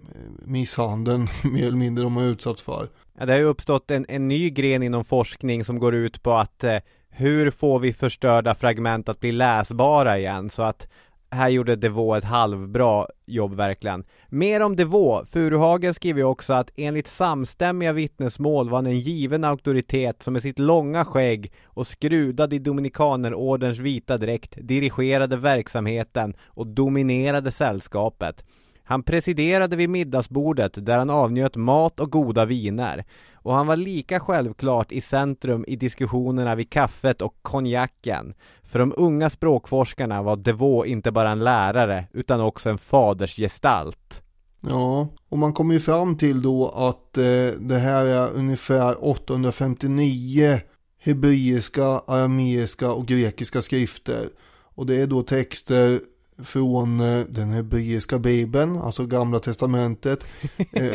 [0.45, 2.87] misshandeln mer eller mindre de har utsatts för.
[3.19, 6.33] Ja, det har ju uppstått en, en ny gren inom forskning som går ut på
[6.33, 6.77] att eh,
[7.09, 10.49] hur får vi förstörda fragment att bli läsbara igen?
[10.49, 10.87] Så att
[11.33, 14.03] här gjorde Devå ett halvbra jobb verkligen.
[14.29, 19.43] Mer om Devå, Furuhagen skriver ju också att enligt samstämmiga vittnesmål var han en given
[19.43, 26.67] auktoritet som med sitt långa skägg och skrudad i dominikanerordens vita dräkt dirigerade verksamheten och
[26.67, 28.43] dominerade sällskapet.
[28.83, 33.05] Han presiderade vid middagsbordet där han avnjöt mat och goda viner.
[33.43, 38.33] Och han var lika självklart i centrum i diskussionerna vid kaffet och konjaken.
[38.63, 44.21] För de unga språkforskarna var DeVaux inte bara en lärare utan också en fadersgestalt.
[44.61, 50.59] Ja, och man kommer ju fram till då att eh, det här är ungefär 859
[50.99, 54.29] hebreiska, arameiska och grekiska skrifter.
[54.75, 55.99] Och det är då texter
[56.37, 60.23] från eh, den hebreiska bibeln, alltså gamla testamentet.
[60.71, 60.93] eh,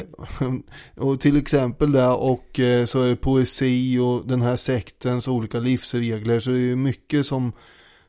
[0.97, 5.59] och till exempel där och eh, så är det poesi och den här sektens olika
[5.59, 6.41] livsregler.
[6.41, 7.53] Så det är mycket som,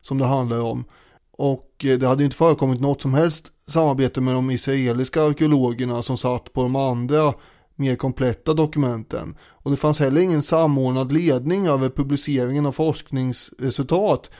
[0.00, 0.84] som det handlar om.
[1.32, 6.18] Och eh, det hade inte förekommit något som helst samarbete med de israeliska arkeologerna som
[6.18, 7.34] satt på de andra
[7.80, 9.36] mer kompletta dokumenten.
[9.40, 14.30] Och det fanns heller ingen samordnad ledning över publiceringen av forskningsresultat.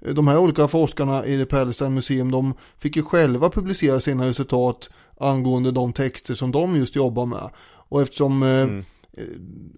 [0.00, 4.26] Eh, De här olika forskarna i det Palestine Museum, de fick ju själva publicera sina
[4.26, 4.90] resultat
[5.20, 7.50] angående de texter som de just jobbar med.
[7.88, 8.84] Och eftersom eh, Mm.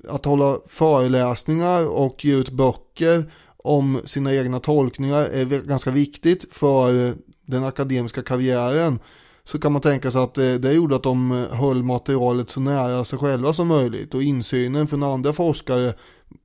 [0.08, 3.24] att hålla föreläsningar och ge ut böcker
[3.56, 7.14] om sina egna tolkningar är ganska viktigt för eh,
[7.46, 8.98] den akademiska karriären.
[9.44, 12.60] Så kan man tänka sig att eh, det gjorde att de eh, höll materialet så
[12.60, 15.94] nära sig själva som möjligt och insynen från andra forskare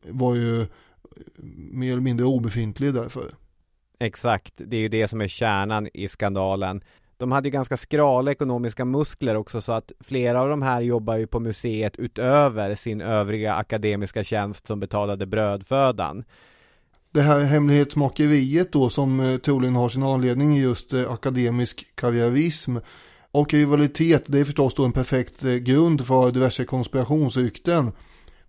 [0.10, 0.68] var ju eh,
[1.72, 3.32] mer eller mindre obefintlig därför.
[4.00, 6.82] Exakt, det är ju det som är kärnan i skandalen.
[7.18, 11.18] De hade ju ganska skrala ekonomiska muskler också så att flera av de här jobbar
[11.18, 16.24] ju på museet utöver sin övriga akademiska tjänst som betalade brödfödan.
[17.12, 22.78] Det här hemlighetsmakeriet då som eh, troligen har sin anledning i just eh, akademisk karriärism
[23.32, 27.92] Och rivalitet, det är förstås då en perfekt eh, grund för diverse konspirationsrykten.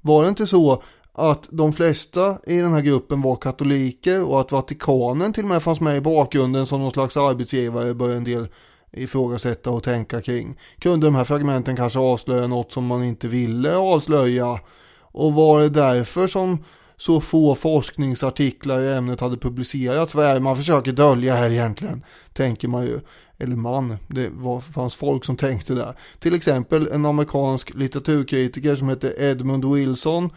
[0.00, 0.82] Var det inte så
[1.18, 5.62] att de flesta i den här gruppen var katoliker och att Vatikanen till och med
[5.62, 8.48] fanns med i bakgrunden som någon slags arbetsgivare började en del
[8.92, 10.58] ifrågasätta och tänka kring.
[10.78, 14.60] Kunde de här fragmenten kanske avslöja något som man inte ville avslöja?
[15.00, 16.64] Och var det därför som
[16.96, 20.14] så få forskningsartiklar i ämnet hade publicerats?
[20.14, 22.04] Vad är det man försöker dölja här egentligen?
[22.32, 23.00] Tänker man ju.
[23.38, 25.94] Eller man, det var, fanns folk som tänkte där.
[26.18, 30.30] Till exempel en amerikansk litteraturkritiker som hette Edmund Wilson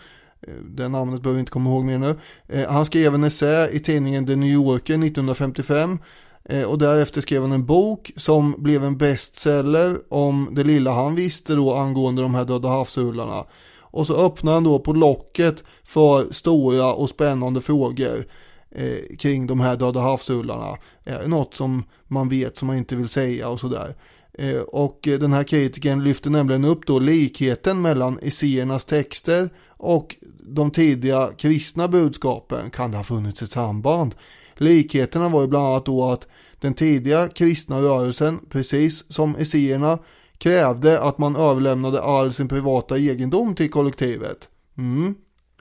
[0.48, 2.16] Eh, det namnet behöver vi inte komma ihåg mer nu.
[2.48, 6.00] Eh, han skrev en essä i tidningen The New Yorker 1955
[6.44, 11.16] eh, och därefter skrev han en bok som blev en bestseller om det lilla han
[11.16, 13.46] visste då angående de här döda havsrullarna.
[13.80, 18.26] Och så öppnade han då på locket för stora och spännande frågor
[18.72, 20.78] eh, kring de här döda havsrullarna.
[21.04, 23.96] Är det något som man vet som man inte vill säga och sådär.
[24.34, 30.72] Eh, och den här kritiken lyfter nämligen upp då likheten mellan esséernas texter och de
[30.72, 34.16] tidiga kristna budskapen kan det ha funnits ett samband.
[34.56, 36.28] Likheterna var ju bland annat då att
[36.60, 40.00] den tidiga kristna rörelsen, precis som esséerna,
[40.38, 44.50] krävde att man överlämnade all sin privata egendom till kollektivet.
[44.78, 45.16] Mm.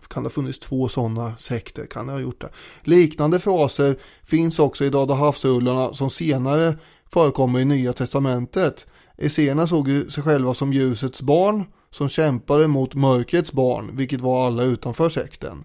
[0.09, 1.87] Kan det ha funnits två sådana sekter?
[1.87, 2.49] Kan det ha gjort det?
[2.83, 6.79] Liknande fraser finns också i Döda havsrullarna som senare
[7.13, 8.87] förekommer i Nya Testamentet.
[9.17, 14.47] Esséerna såg ju sig själva som ljusets barn som kämpade mot mörkrets barn, vilket var
[14.47, 15.65] alla utanför sekten.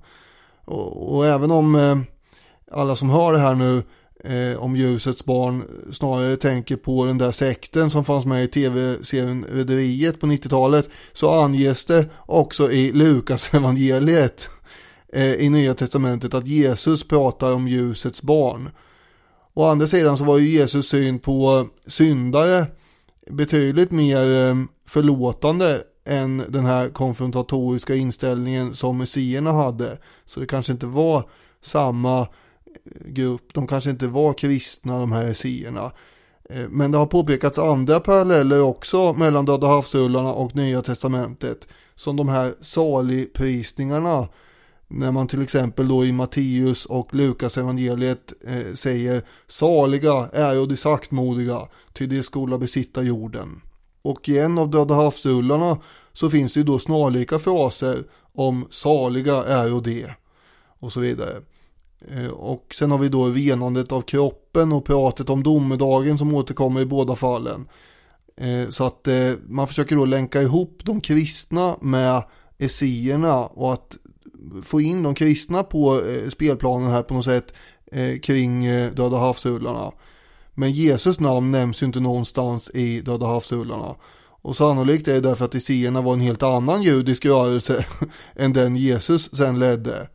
[0.65, 1.97] Och, och även om eh,
[2.71, 3.83] alla som hör det här nu
[4.23, 5.63] eh, om ljusets barn
[5.93, 11.31] snarare tänker på den där sekten som fanns med i tv-serien Rederiet på 90-talet så
[11.31, 14.49] anges det också i Lukas evangeliet
[15.13, 18.69] eh, i Nya Testamentet att Jesus pratar om ljusets barn.
[19.53, 22.65] Å andra sidan så var ju Jesus syn på syndare
[23.31, 24.55] betydligt mer eh,
[24.87, 29.97] förlåtande än den här konfrontatoriska inställningen som museerna hade.
[30.25, 31.23] Så det kanske inte var
[31.61, 32.27] samma eh,
[33.05, 35.91] grupp, de kanske inte var kristna de här museerna.
[36.49, 41.67] Eh, men det har påpekats andra paralleller också mellan Döda havsrullarna och Nya Testamentet.
[41.95, 44.27] Som de här saligprisningarna.
[44.87, 50.77] När man till exempel då i Matteus och Lukas evangeliet eh, säger Saliga är de
[50.77, 53.61] saktmodiga, ty de skola besitta jorden.
[54.05, 55.77] Och i en av Döda havsrullarna
[56.13, 58.03] så finns det ju då snarlika fraser
[58.33, 60.09] om saliga är och det
[60.79, 61.41] och så vidare.
[62.11, 66.81] Eh, och sen har vi då renandet av kroppen och pratet om domedagen som återkommer
[66.81, 67.67] i båda fallen.
[68.37, 72.23] Eh, så att eh, man försöker då länka ihop de kristna med
[72.57, 73.97] esséerna och att
[74.63, 77.53] få in de kristna på spelplanen här på något sätt
[78.21, 79.91] kring Döda havsrullarna.
[80.55, 83.95] Men Jesus namn nämns ju inte någonstans i Döda havsrullarna.
[84.41, 87.85] Och sannolikt är det därför att Esséerna var en helt annan judisk rörelse
[88.35, 90.07] än den Jesus sen ledde.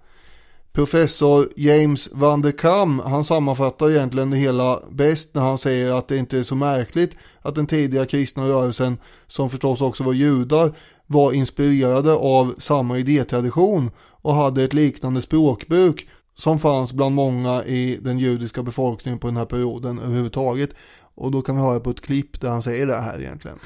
[0.72, 6.08] Professor James van der Kam, han sammanfattar egentligen det hela bäst när han säger att
[6.08, 10.72] det inte är så märkligt att den tidiga kristna rörelsen, som förstås också var judar,
[11.06, 13.90] var inspirerade av samma idétradition
[14.22, 16.08] och hade ett liknande språkbruk
[16.40, 20.70] som fanns bland många i den judiska befolkningen på den här perioden överhuvudtaget.
[21.14, 23.58] Och då kan vi höra på ett klipp där han säger det här egentligen.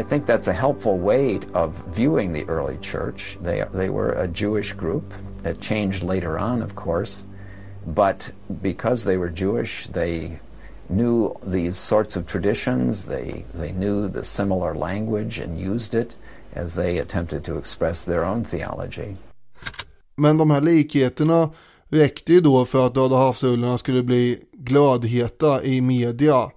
[0.00, 3.38] I think that's a helpful way of viewing the early church.
[3.44, 5.04] They, they were a Jewish group.
[5.46, 7.26] It changed later on, of course.
[7.86, 8.32] But
[8.62, 10.40] because they were Jewish, they
[10.88, 13.04] knew these sorts of traditions.
[13.04, 16.16] They, they knew the similar language and used it
[16.56, 19.16] as they attempted to express their own theology.
[20.16, 21.50] Men de här likheterna
[21.94, 26.50] räckte ju då för att Döda havsrullarna skulle bli glödheta i media.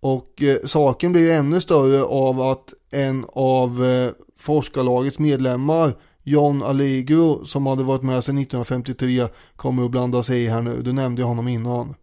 [0.00, 6.62] Och eh, saken blir ju ännu större av att en av eh, forskarlagets medlemmar John
[6.62, 10.82] Allegro som hade varit med sedan 1953 kommer att blanda sig i här nu.
[10.82, 11.94] Du nämnde honom innan.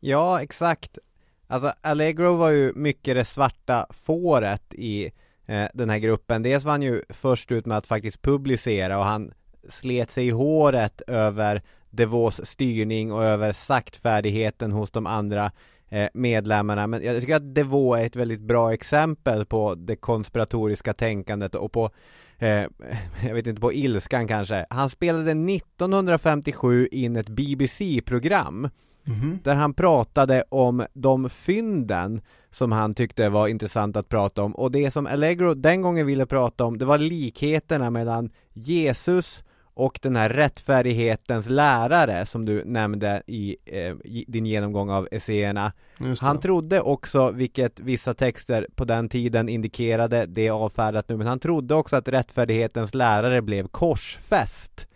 [0.00, 0.98] Ja, exakt.
[1.46, 5.12] Alltså Allegro var ju mycket det svarta fåret i
[5.46, 6.42] eh, den här gruppen.
[6.42, 9.32] Dels var han ju först ut med att faktiskt publicera och han
[9.68, 15.50] slet sig i håret över Devos styrning och över saktfärdigheten hos de andra
[15.88, 16.86] eh, medlemmarna.
[16.86, 21.72] Men jag tycker att Devos är ett väldigt bra exempel på det konspiratoriska tänkandet och
[21.72, 21.90] på
[22.38, 22.48] eh,
[23.26, 24.66] jag vet inte, på ilskan kanske.
[24.70, 28.68] Han spelade 1957 in ett BBC-program
[29.06, 29.38] mm -hmm.
[29.42, 32.20] där han pratade om de fynden
[32.50, 36.26] som han tyckte var intressant att prata om och det som Allegro den gången ville
[36.26, 39.44] prata om det var likheterna mellan Jesus
[39.74, 45.72] och den här rättfärdighetens lärare som du nämnde i eh, din genomgång av essäerna.
[46.20, 51.26] Han trodde också, vilket vissa texter på den tiden indikerade, det är avfärdat nu, men
[51.26, 54.86] han trodde också att rättfärdighetens lärare blev korsfäst.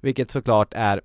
[0.00, 1.00] Vilket såklart är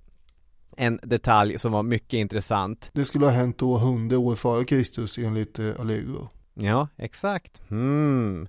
[0.77, 2.89] en detalj som var mycket intressant.
[2.93, 6.29] Det skulle ha hänt då hundra år före Kristus enligt eh, Allegro.
[6.53, 7.61] Ja, exakt.
[7.69, 8.47] Hmm.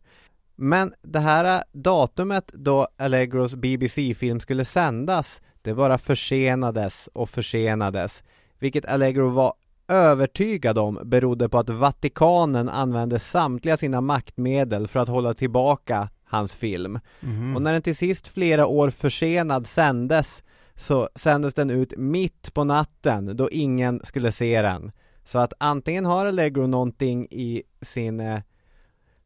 [0.61, 8.23] Men det här datumet då Allegros BBC-film skulle sändas, det bara försenades och försenades,
[8.59, 9.53] vilket Allegro var
[9.89, 16.55] övertygad om berodde på att Vatikanen använde samtliga sina maktmedel för att hålla tillbaka hans
[16.55, 17.01] film.
[17.23, 17.57] Mm.
[17.57, 20.43] Och när den till sist flera år försenad sändes
[20.77, 24.93] så sändes den ut mitt på natten då ingen skulle se den.
[25.25, 28.41] Så att antingen har Allegro någonting i sin eh,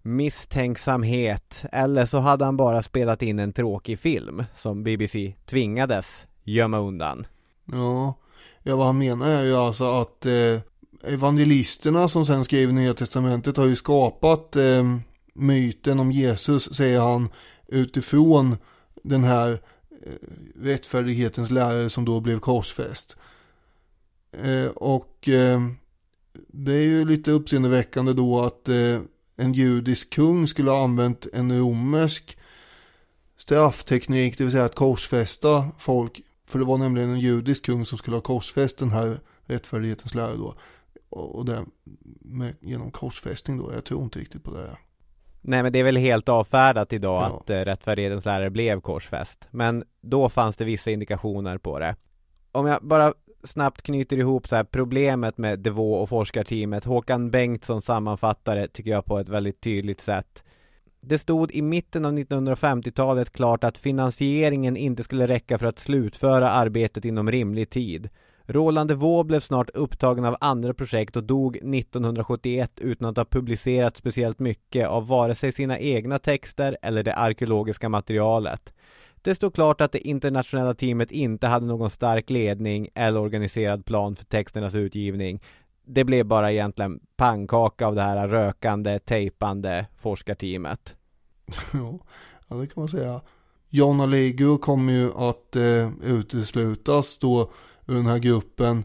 [0.02, 6.78] misstänksamhet eller så hade han bara spelat in en tråkig film som BBC tvingades gömma
[6.78, 7.26] undan.
[7.64, 8.18] Ja,
[8.62, 10.60] ja vad han menar är ju alltså att eh,
[11.02, 14.96] evangelisterna som sen skrev Nya Testamentet har ju skapat eh,
[15.34, 17.28] myten om Jesus, säger han,
[17.68, 18.56] utifrån
[19.02, 19.52] den här
[20.06, 20.12] eh,
[20.62, 23.16] rättfärdighetens lärare som då blev korsfäst.
[24.32, 25.60] Eh, och eh,
[26.48, 29.00] det är ju lite uppseendeväckande då att eh,
[29.36, 32.38] en judisk kung skulle ha använt en romersk
[33.36, 36.20] straffteknik, det vill säga att korsfästa folk.
[36.46, 40.36] För det var nämligen en judisk kung som skulle ha korsfäst den här rättfärdighetens lära
[40.36, 40.54] då.
[41.08, 41.64] Och det
[42.20, 44.76] med, genom korsfästning då, jag tror inte riktigt på det.
[45.40, 47.40] Nej men det är väl helt avfärdat idag ja.
[47.40, 49.48] att uh, rättfärdighetens lärare blev korsfäst.
[49.50, 51.96] Men då fanns det vissa indikationer på det.
[52.52, 53.12] Om jag bara
[53.44, 56.84] snabbt knyter ihop så här problemet med Devå och forskarteamet.
[56.84, 60.44] Håkan Bengtsson sammanfattar det, tycker jag, på ett väldigt tydligt sätt.
[61.00, 66.50] Det stod i mitten av 1950-talet klart att finansieringen inte skulle räcka för att slutföra
[66.50, 68.08] arbetet inom rimlig tid.
[68.46, 73.96] Roland Devaux blev snart upptagen av andra projekt och dog 1971 utan att ha publicerat
[73.96, 78.72] speciellt mycket av vare sig sina egna texter eller det arkeologiska materialet.
[79.22, 84.16] Det stod klart att det internationella teamet inte hade någon stark ledning eller organiserad plan
[84.16, 85.42] för texternas utgivning.
[85.84, 90.96] Det blev bara egentligen pannkaka av det här rökande, tejpande forskarteamet.
[92.48, 93.20] ja, det kan man säga.
[93.68, 97.50] John Allegro kommer ju att eh, uteslutas då
[97.86, 98.84] ur den här gruppen.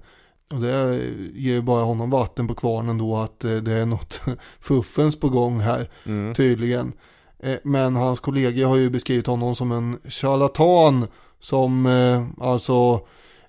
[0.54, 1.02] Och det
[1.34, 4.22] ger bara honom vatten på kvarnen då att eh, det är något
[4.60, 6.34] fuffens på gång här mm.
[6.34, 6.94] tydligen.
[7.40, 11.08] Eh, men hans kollegor har ju beskrivit honom som en charlatan
[11.40, 13.02] som eh, alltså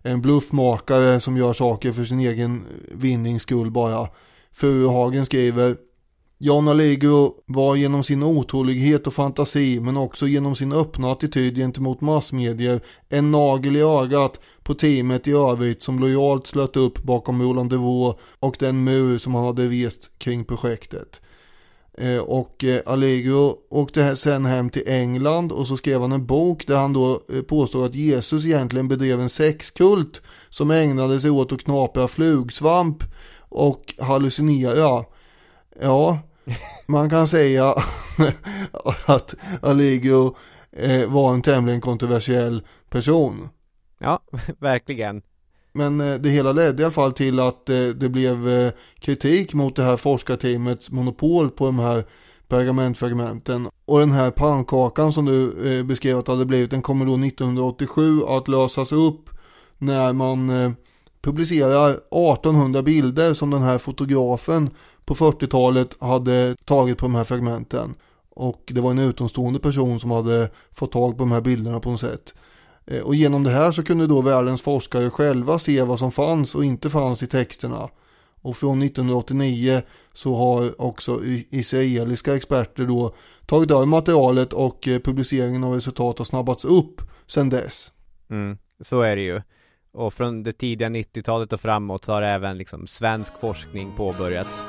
[0.02, 4.08] en bluffmakare som gör saker för sin egen vinnings skull bara.
[4.52, 5.76] Furuhagen skriver
[6.40, 12.00] John Allegro var genom sin otålighet och fantasi men också genom sin öppna attityd gentemot
[12.00, 17.70] massmedier en nagel i ögat på teamet i övrigt som lojalt slöt upp bakom Roland
[17.70, 21.20] Devaux och den mur som han hade rest kring projektet.
[22.00, 26.66] Eh, och eh, Allegro åkte sen hem till England och så skrev han en bok
[26.66, 31.52] där han då eh, påstår att Jesus egentligen bedrev en sexkult som ägnade sig åt
[31.52, 33.04] att knapra flugsvamp
[33.38, 35.04] och hallucinera.
[35.80, 36.18] Ja,
[36.86, 37.74] man kan säga
[39.06, 40.36] att Allegro
[41.08, 43.48] var en tämligen kontroversiell person.
[43.98, 44.20] Ja,
[44.58, 45.22] verkligen.
[45.78, 49.54] Men eh, det hela ledde i alla fall till att eh, det blev eh, kritik
[49.54, 52.04] mot det här forskarteamets monopol på de här
[52.48, 53.68] pergamentfragmenten.
[53.84, 58.20] Och den här pannkakan som du beskrev att det hade blivit, den kommer då 1987
[58.28, 59.30] att lösas upp
[59.78, 60.74] när man
[61.22, 64.70] publicerar 1800 bilder som den här fotografen
[65.04, 67.94] på 40-talet hade tagit på de här fragmenten.
[68.30, 71.90] Och det var en utomstående person som hade fått tag på de här bilderna på
[71.90, 72.34] något sätt.
[72.90, 76.54] Eh, och genom det här så kunde då världens forskare själva se vad som fanns
[76.54, 77.88] och inte fanns i texterna.
[78.40, 79.82] Och från 1989
[80.12, 81.20] så har också
[81.50, 83.14] israeliska experter då
[83.46, 87.92] tagit över materialet och eh, publiceringen av resultat har snabbats upp sedan dess.
[88.30, 89.42] Mm, så är det ju.
[89.92, 94.60] Och från det tidiga 90-talet och framåt så har även liksom svensk forskning påbörjats.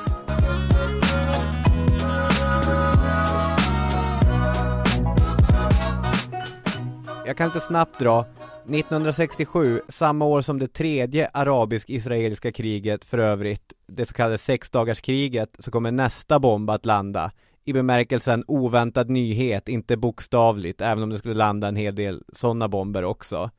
[7.30, 13.72] Jag kan inte snabbt dra 1967, samma år som det tredje arabisk-israeliska kriget för övrigt,
[13.86, 17.32] det så kallade sexdagarskriget, så kommer nästa bomb att landa.
[17.64, 22.68] I bemärkelsen oväntad nyhet, inte bokstavligt, även om det skulle landa en hel del sådana
[22.68, 23.50] bomber också.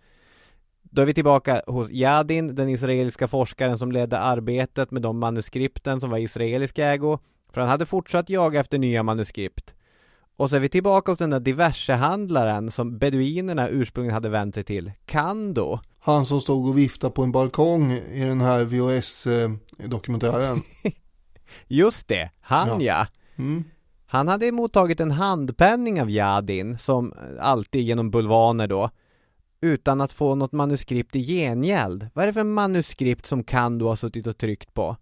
[0.82, 5.99] Då är vi tillbaka hos Yadin, den israeliska forskaren som ledde arbetet med de manuskripten
[5.99, 7.19] som var israelisk ägo,
[7.53, 9.74] för han hade fortsatt jaga efter nya manuskript.
[10.41, 14.63] Och så är vi tillbaka hos den där diversehandlaren som beduinerna ursprungligen hade vänt sig
[14.63, 15.79] till, Kando.
[15.99, 20.61] Han som stod och viftade på en balkong i den här VHS-dokumentären.
[21.67, 22.79] Just det, han ja.
[22.81, 23.07] ja.
[23.43, 23.63] Mm.
[24.05, 28.89] Han hade mottagit en handpenning av Jadin, som alltid genom bulvaner då,
[29.61, 32.07] utan att få något manuskript i gengäld.
[32.13, 34.97] Vad är det för manuskript som Kando har suttit och tryckt på?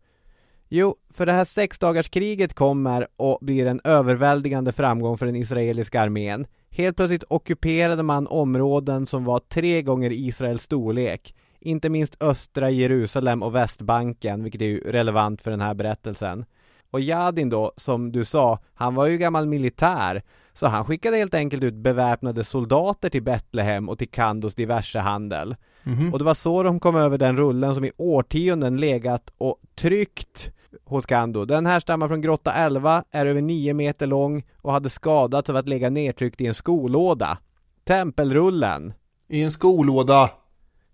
[0.72, 6.48] Jo, för det här sexdagarskriget kommer och blir en överväldigande framgång för den israeliska armén.
[6.70, 11.36] Helt plötsligt ockuperade man områden som var tre gånger Israels storlek.
[11.60, 16.46] Inte minst östra Jerusalem och Västbanken, vilket är ju relevant för den här berättelsen.
[16.92, 21.34] Och Jadin då, som du sa, han var ju gammal militär, så han skickade helt
[21.34, 25.56] enkelt ut beväpnade soldater till Betlehem och till Kandos diverse handel.
[25.84, 26.14] Mhm.
[26.14, 30.52] Och det var så de kom över den rullen som i årtionden legat och tryckt
[30.86, 31.46] hos Kando.
[31.46, 35.56] Den här stammar från Grotta 11, är över 9 meter lång och hade skadats av
[35.56, 37.38] att ligga nedtryckt i en skolåda.
[37.84, 38.94] Tempelrullen.
[39.28, 40.30] I en skolåda.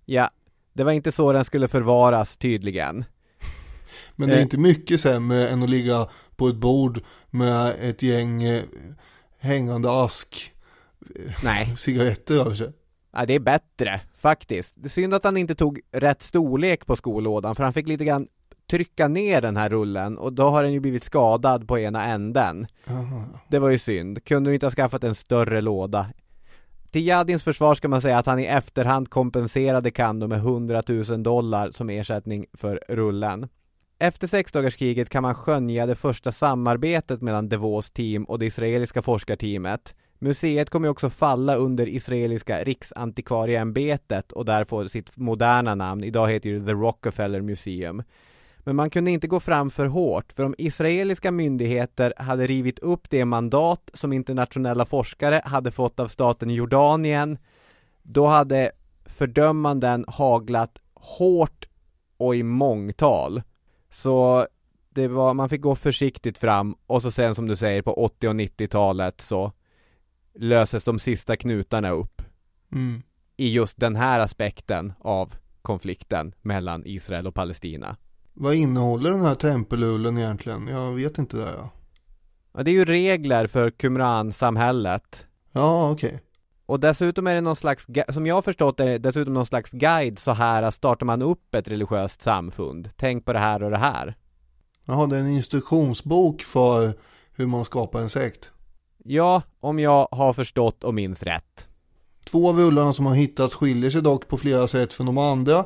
[0.05, 0.29] Ja,
[0.73, 3.05] det var inte så den skulle förvaras tydligen.
[4.15, 4.43] Men det är Eh.
[4.43, 8.63] inte mycket sämre än att ligga på ett bord med ett gäng eh,
[9.39, 10.53] hängande ask
[11.43, 12.73] Nej, cigaretter över sig.
[13.13, 14.73] ja, det är bättre faktiskt.
[14.77, 18.05] Det är synd att han inte tog rätt storlek på skolådan för han fick lite
[18.05, 18.27] grann
[18.67, 22.67] trycka ner den här rullen och då har den ju blivit skadad på ena änden.
[22.85, 23.23] Jaha.
[23.49, 24.23] Det var ju synd.
[24.23, 26.07] Kunde du inte ha skaffat en större låda?
[26.91, 31.23] Till Jadins försvar ska man säga att han i efterhand kompenserade Kando med 100 000
[31.23, 33.47] dollar som ersättning för rullen.
[33.99, 39.95] Efter sexdagarskriget kan man skönja det första samarbetet mellan DeVos team och det israeliska forskarteamet.
[40.19, 46.03] Museet kommer ju också falla under israeliska riksantikvarieämbetet och där får sitt moderna namn.
[46.03, 48.03] Idag heter det The Rockefeller Museum.
[48.65, 53.09] Men man kunde inte gå fram för hårt, för om israeliska myndigheter hade rivit upp
[53.09, 57.37] det mandat som internationella forskare hade fått av staten Jordanien,
[58.03, 58.71] då hade
[59.05, 61.65] fördömanden haglat hårt
[62.17, 63.41] och i mångtal.
[63.89, 64.47] Så
[64.89, 68.27] det var, man fick gå försiktigt fram och så sen som du säger på 80
[68.27, 69.51] och 90-talet så
[70.35, 72.21] löses de sista knutarna upp
[72.71, 73.01] Mm.
[73.37, 77.97] i just den här aspekten av konflikten mellan Israel och Palestina.
[78.37, 80.67] Vad innehåller den här tempelullen egentligen?
[80.67, 81.51] Jag vet inte det.
[81.57, 81.69] Ja,
[82.57, 85.25] Ja, det är ju regler för Qumran-samhället.
[85.51, 86.21] ja okej.
[86.65, 89.71] Och dessutom är det någon slags, som jag har förstått är det dessutom någon slags
[89.71, 92.89] guide så här startar man upp ett religiöst samfund.
[92.95, 94.15] Tänk på det här och det här.
[94.85, 96.93] Jaha, det är en instruktionsbok för
[97.31, 98.49] hur man skapar en sekt.
[99.03, 101.69] Ja, om jag har förstått och minns rätt.
[102.25, 105.65] Två av rullarna som har hittats skiljer sig dock på flera sätt från de andra.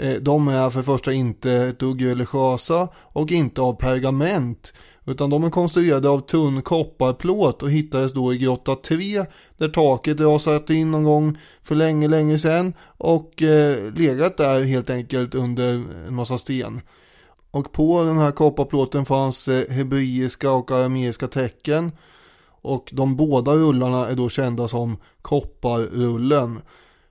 [0.00, 4.72] Eh, de är för det första inte ett dugg religiösa och inte av pergament.
[5.04, 9.24] Utan de är konstruerade av tunn kopparplåt och hittades då i grotta 3
[9.56, 14.90] där taket rasat in någon gång för länge, länge sedan och eh, legat där helt
[14.90, 15.68] enkelt under
[16.08, 16.80] en massa sten.
[17.50, 21.92] Och på den här kopparplåten fanns eh, hebreiska och arameiska tecken.
[22.62, 26.60] Och de båda rullarna är då kända som kopparrullen.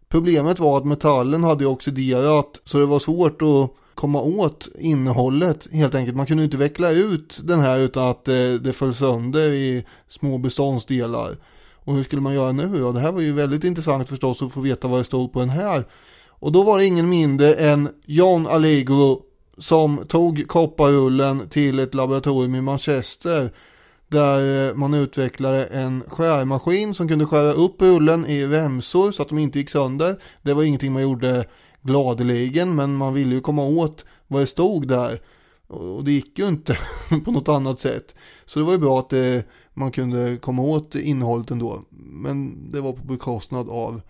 [0.10, 5.95] Problemet var att metallen hade oxiderat så det var svårt att komma åt innehållet helt
[5.95, 6.18] enkelt.
[6.18, 10.38] Man kunde inte veckla ut den här utan att det, det föll sönder i små
[10.38, 11.38] beståndsdelar.
[11.74, 12.91] Och hur skulle man göra nu då?
[12.91, 15.49] Det här var ju väldigt intressant förstås att få veta vad det stod på den
[15.49, 15.86] här.
[16.28, 19.22] Och då var det ingen mindre än John Allegro
[19.57, 23.51] som tog kopparrullen till ett laboratorium i Manchester
[24.10, 29.30] där eh, man utvecklade en skärmaskin som kunde skära upp rullen i remsor så att
[29.30, 30.22] de inte gick sönder.
[30.41, 31.45] Det var ingenting man gjorde
[31.82, 35.21] gladeligen men man ville ju komma åt vad det stod där.
[35.67, 36.78] Och det gick ju inte
[37.25, 38.16] på något annat sätt.
[38.46, 41.84] Så det var ju bra att det, man kunde komma åt innehållet ändå.
[41.92, 44.01] Men det var på bekostnad av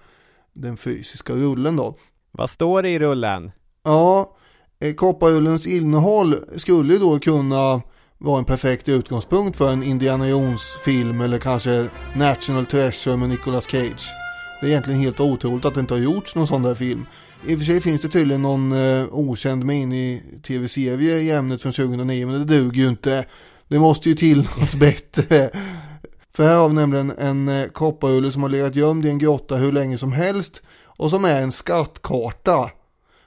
[0.53, 1.95] den fysiska rullen då.
[2.31, 3.51] Vad står det i rullen?
[3.83, 4.37] Ja,
[4.79, 7.81] eh, kopparrullens innehåll skulle ju då kunna
[8.21, 14.07] vara en perfekt utgångspunkt för en Indiana Jones-film eller kanske National Treasure med Nicolas Cage.
[14.61, 17.05] Det är egentligen helt otroligt att det inte har gjorts någon sån där film.
[17.47, 22.27] I och för sig finns det tydligen någon eh, okänd mini-tv-serie i ämnet från 2009
[22.27, 23.25] men det duger ju inte.
[23.67, 25.49] Det måste ju till något bättre.
[26.33, 29.55] För här har vi nämligen en eh, kopparulle som har legat gömd i en grotta
[29.55, 32.69] hur länge som helst och som är en skattkarta.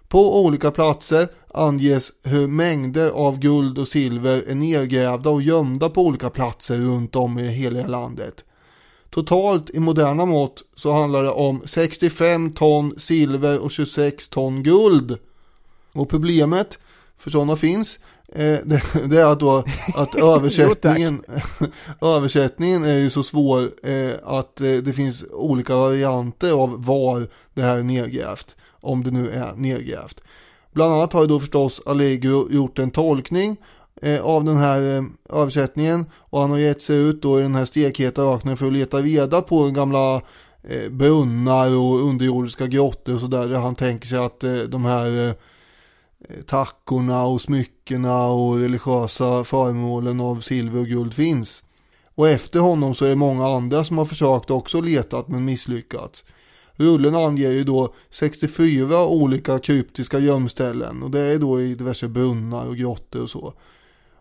[0.09, 6.07] På olika platser anges hur mängder av guld och silver är nedgrävda och gömda på
[6.07, 8.45] olika platser runt om i hela landet.
[9.11, 15.19] Totalt i moderna mått så handlar det om 65 ton silver och 26 ton guld.
[15.93, 16.79] Och problemet
[17.17, 17.99] för sådana finns.
[18.29, 19.65] Eh, det, det, är att då
[19.95, 21.25] att översättningen,
[22.01, 27.63] översättningen är ju så svår eh, att eh, det finns olika varianter av var det
[27.63, 28.57] här är nedgrävt.
[28.71, 30.21] Om det nu är nedgrävt.
[30.73, 33.57] Bland annat har ju då förstås Allegro gjort en tolkning
[34.03, 35.03] eh, av den här eh,
[35.41, 38.73] översättningen och han har gett sig ut då i den här stekheta öknen för att
[38.73, 40.23] leta reda på gamla
[40.63, 45.29] eh, brunnar och underjordiska grottor och sådär där han tänker sig att eh, de här
[45.29, 45.35] eh,
[46.47, 51.65] tackorna och smyckena och religiösa föremålen av silver och guld finns.
[52.15, 56.25] Och efter honom så är det många andra som har försökt också letat men misslyckats.
[56.77, 62.67] Rullen anger ju då 64 olika kryptiska gömställen och det är då i diverse brunnar
[62.67, 63.55] och grottor och så.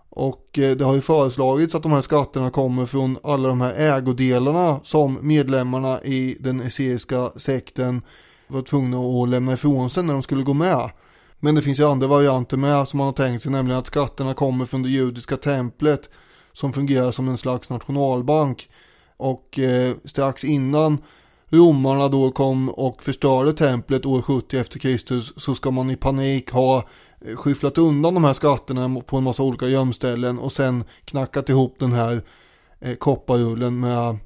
[0.09, 3.73] Och eh, det har ju föreslagits att de här skatterna kommer från alla de här
[3.73, 8.01] ägodelarna som medlemmarna i den eseiska sekten
[8.47, 10.91] var tvungna att lämna ifrån sig när de skulle gå med.
[11.39, 14.33] Men det finns ju andra varianter med som man har tänkt sig, nämligen att skatterna
[14.33, 16.09] kommer från det judiska templet
[16.53, 18.69] som fungerar som en slags nationalbank.
[19.17, 20.97] Och eh, strax innan
[21.51, 26.51] romarna då kom och förstörde templet år 70 efter Kristus så ska man i panik
[26.51, 26.83] ha
[27.21, 31.75] eh, skyfflat undan de här skatterna på en massa olika gömställen och sen knackat ihop
[31.79, 32.21] den här
[32.79, 34.17] eh, kopparrullen med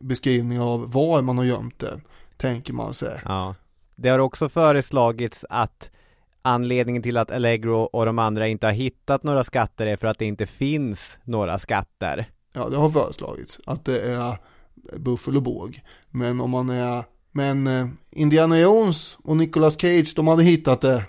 [0.00, 2.00] beskrivning av var man har gömt det,
[2.36, 3.20] tänker man sig.
[3.24, 3.54] Ja.
[3.94, 5.90] Det har också föreslagits att
[6.42, 10.18] anledningen till att Allegro och de andra inte har hittat några skatter är för att
[10.18, 12.30] det inte finns några skatter.
[12.52, 14.38] Ja, det har föreslagits att det är
[14.96, 15.82] buffel och båg.
[16.10, 21.04] Men om man är, men eh, Indiana Jones och Nicolas Cage, de hade hittat det.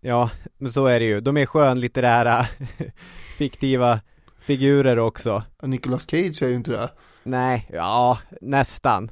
[0.00, 1.20] Ja, men så är det ju.
[1.20, 2.46] De är skönlitterära,
[3.38, 4.00] fiktiva
[4.40, 5.42] figurer också.
[5.62, 6.90] Nicolas Cage är ju inte det.
[7.22, 9.10] Nej, ja, nästan.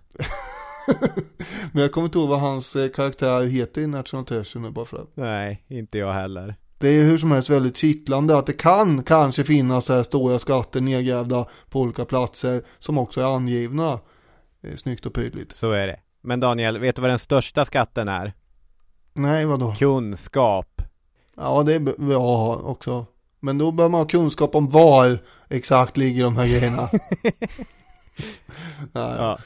[1.72, 4.96] men jag kommer inte ihåg vad hans eh, karaktär heter i National Treasure bara för
[4.96, 5.22] det.
[5.22, 6.54] Nej, inte jag heller.
[6.78, 10.38] Det är hur som helst väldigt kittlande att det kan kanske finnas så här stora
[10.38, 14.00] skatter nedgrävda på olika platser som också är angivna
[14.62, 15.54] eh, snyggt och prydligt.
[15.54, 16.00] Så är det.
[16.22, 18.32] Men Daniel, vet du vad den största skatten är?
[19.12, 19.74] Nej, vadå?
[19.78, 20.82] Kunskap.
[21.36, 23.06] Ja, det är bra också.
[23.40, 26.88] Men då bör man ha kunskap om var exakt ligger de här grejerna.
[28.92, 29.38] nej, ja.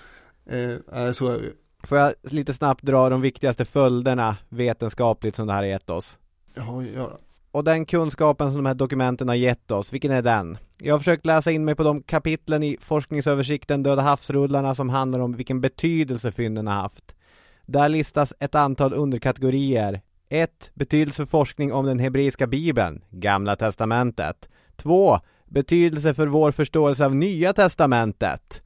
[0.47, 1.52] eh, så är det
[1.82, 6.19] Får jag lite snabbt dra de viktigaste följderna vetenskapligt som det här har gett oss?
[6.57, 7.17] Har att göra.
[7.53, 10.59] Och den kunskapen som de här dokumenten har gett oss, vilken är den?
[10.79, 15.19] Jag har försökt läsa in mig på de kapitlen i forskningsöversikten Döda havsrullarna som handlar
[15.19, 17.15] om vilken betydelse fynden har haft.
[17.67, 20.01] Där listas ett antal underkategorier.
[20.29, 20.71] 1.
[20.75, 24.49] Betydelse för forskning om den hebreiska bibeln, Gamla testamentet.
[24.77, 25.19] 2.
[25.47, 28.63] Betydelse för vår förståelse av Nya testamentet.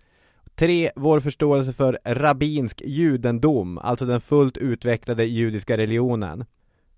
[0.55, 0.91] 3.
[0.97, 6.45] Vår förståelse för rabbinsk judendom, alltså den fullt utvecklade judiska religionen.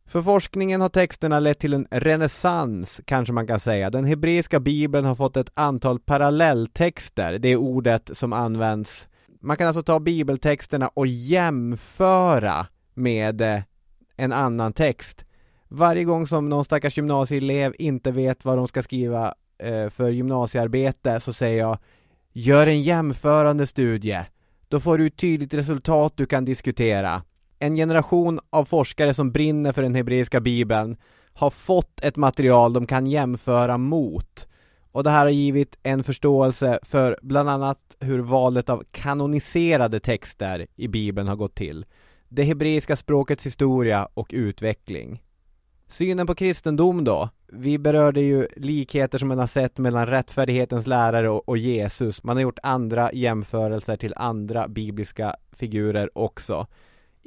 [0.07, 3.91] För forskningen har texterna lett till en renässans, kanske man kan säga.
[3.91, 9.09] Den hebreiska bibeln har fått ett antal parallelltexter, det är ordet som används.
[9.41, 13.61] Man kan alltså ta bibeltexterna och jämföra med eh,
[14.17, 15.25] en annan text.
[15.69, 21.21] Varje gång som någon stackars gymnasieelev inte vet vad de ska skriva eh, för gymnasiearbete
[21.21, 21.79] så säger jag
[22.33, 24.21] Gör en jämförande studie.
[24.69, 27.23] Då får du ett tydligt resultat du kan diskutera
[27.59, 30.97] en generation av forskare som brinner för den hebreiska bibeln
[31.33, 34.49] har fått ett material de kan jämföra mot.
[34.93, 40.67] Och det här har givit en förståelse för bland annat hur valet av kanoniserade texter
[40.77, 41.87] i bibeln har gått till.
[42.29, 45.23] Det hebreiska språkets historia och utveckling.
[45.89, 47.29] Synen på kristendom då?
[47.53, 52.23] Vi berörde ju likheter som man har sett mellan rättfärdighetens lärare och, Jesus.
[52.23, 56.67] Man har gjort andra jämförelser till andra bibliska figurer också.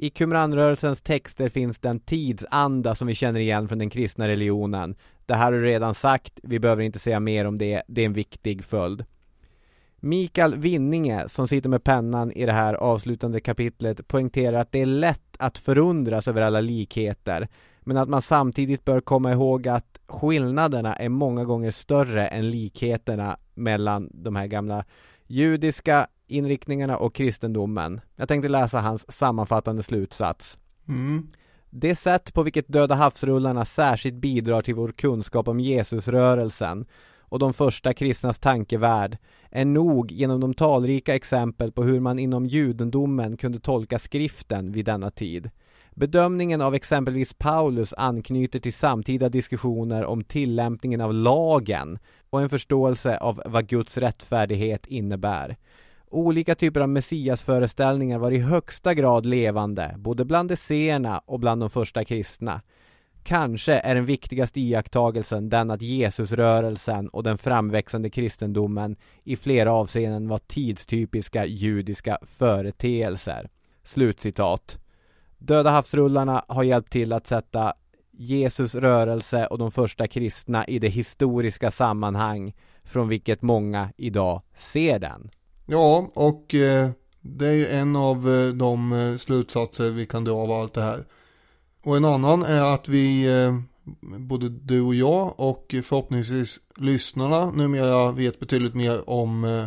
[0.02, 4.94] I Qumranrörelsens texter finns den tidsanda som vi känner igen från den kristna religionen.
[5.26, 8.06] Det här har du redan sagt, vi behöver inte säga mer om det, det är
[8.06, 9.04] en viktig följd.
[9.96, 14.86] Mikael Winninge, som sitter med pennan i det här avslutande kapitlet, poängterar att det är
[14.86, 17.48] lätt att förundras över alla likheter,
[17.80, 23.38] men att man samtidigt bör komma ihåg att skillnaderna är många gånger större än likheterna
[23.54, 24.84] mellan de här gamla
[25.26, 28.00] judiska inriktningarna och kristendomen.
[28.16, 30.58] Jag tänkte läsa hans sammanfattande slutsats.
[30.88, 31.28] Mm.
[31.70, 36.86] Det sätt på vilket Döda havsrullarna särskilt bidrar till vår kunskap om Jesusrörelsen
[37.18, 39.18] och de första kristnas tankevärld
[39.50, 44.84] är nog genom de talrika exempel på hur man inom judendomen kunde tolka skriften vid
[44.84, 45.50] denna tid.
[45.90, 51.98] Bedömningen av exempelvis Paulus anknyter till samtida diskussioner om tillämpningen av lagen
[52.30, 55.56] och en förståelse av vad Guds rättfärdighet innebär.
[56.12, 61.70] Olika typer av messiasföreställningar var i högsta grad levande, både bland esséerna och bland de
[61.70, 62.62] första kristna.
[63.22, 70.28] Kanske är den viktigaste iakttagelsen den att Jesusrörelsen och den framväxande kristendomen i flera avseenden
[70.28, 73.50] var tidstypiska judiska företeelser.
[73.84, 74.78] Slutcitat.
[75.38, 77.74] Döda havsrullarna har hjälpt till att sätta
[78.10, 82.54] Jesus rörelse och de första kristna i det historiska sammanhang
[82.84, 85.30] från vilket många idag ser den.
[85.70, 86.90] Ja, och eh,
[87.20, 90.82] det är ju en av eh, de eh, slutsatser vi kan dra av allt det
[90.82, 91.04] här.
[91.84, 93.54] Och en annan är att vi, eh,
[94.18, 99.64] både du och jag och förhoppningsvis lyssnarna numera vet betydligt mer om eh,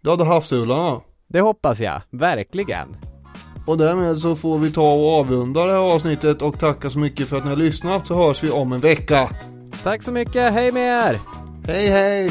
[0.00, 1.00] Döda havsrullarna.
[1.28, 2.96] Det hoppas jag, verkligen.
[3.66, 7.28] Och därmed så får vi ta och avrunda det här avsnittet och tacka så mycket
[7.28, 9.30] för att ni har lyssnat så hörs vi om en vecka.
[9.82, 11.20] Tack så mycket, hej med er!
[11.66, 12.30] Hej hej!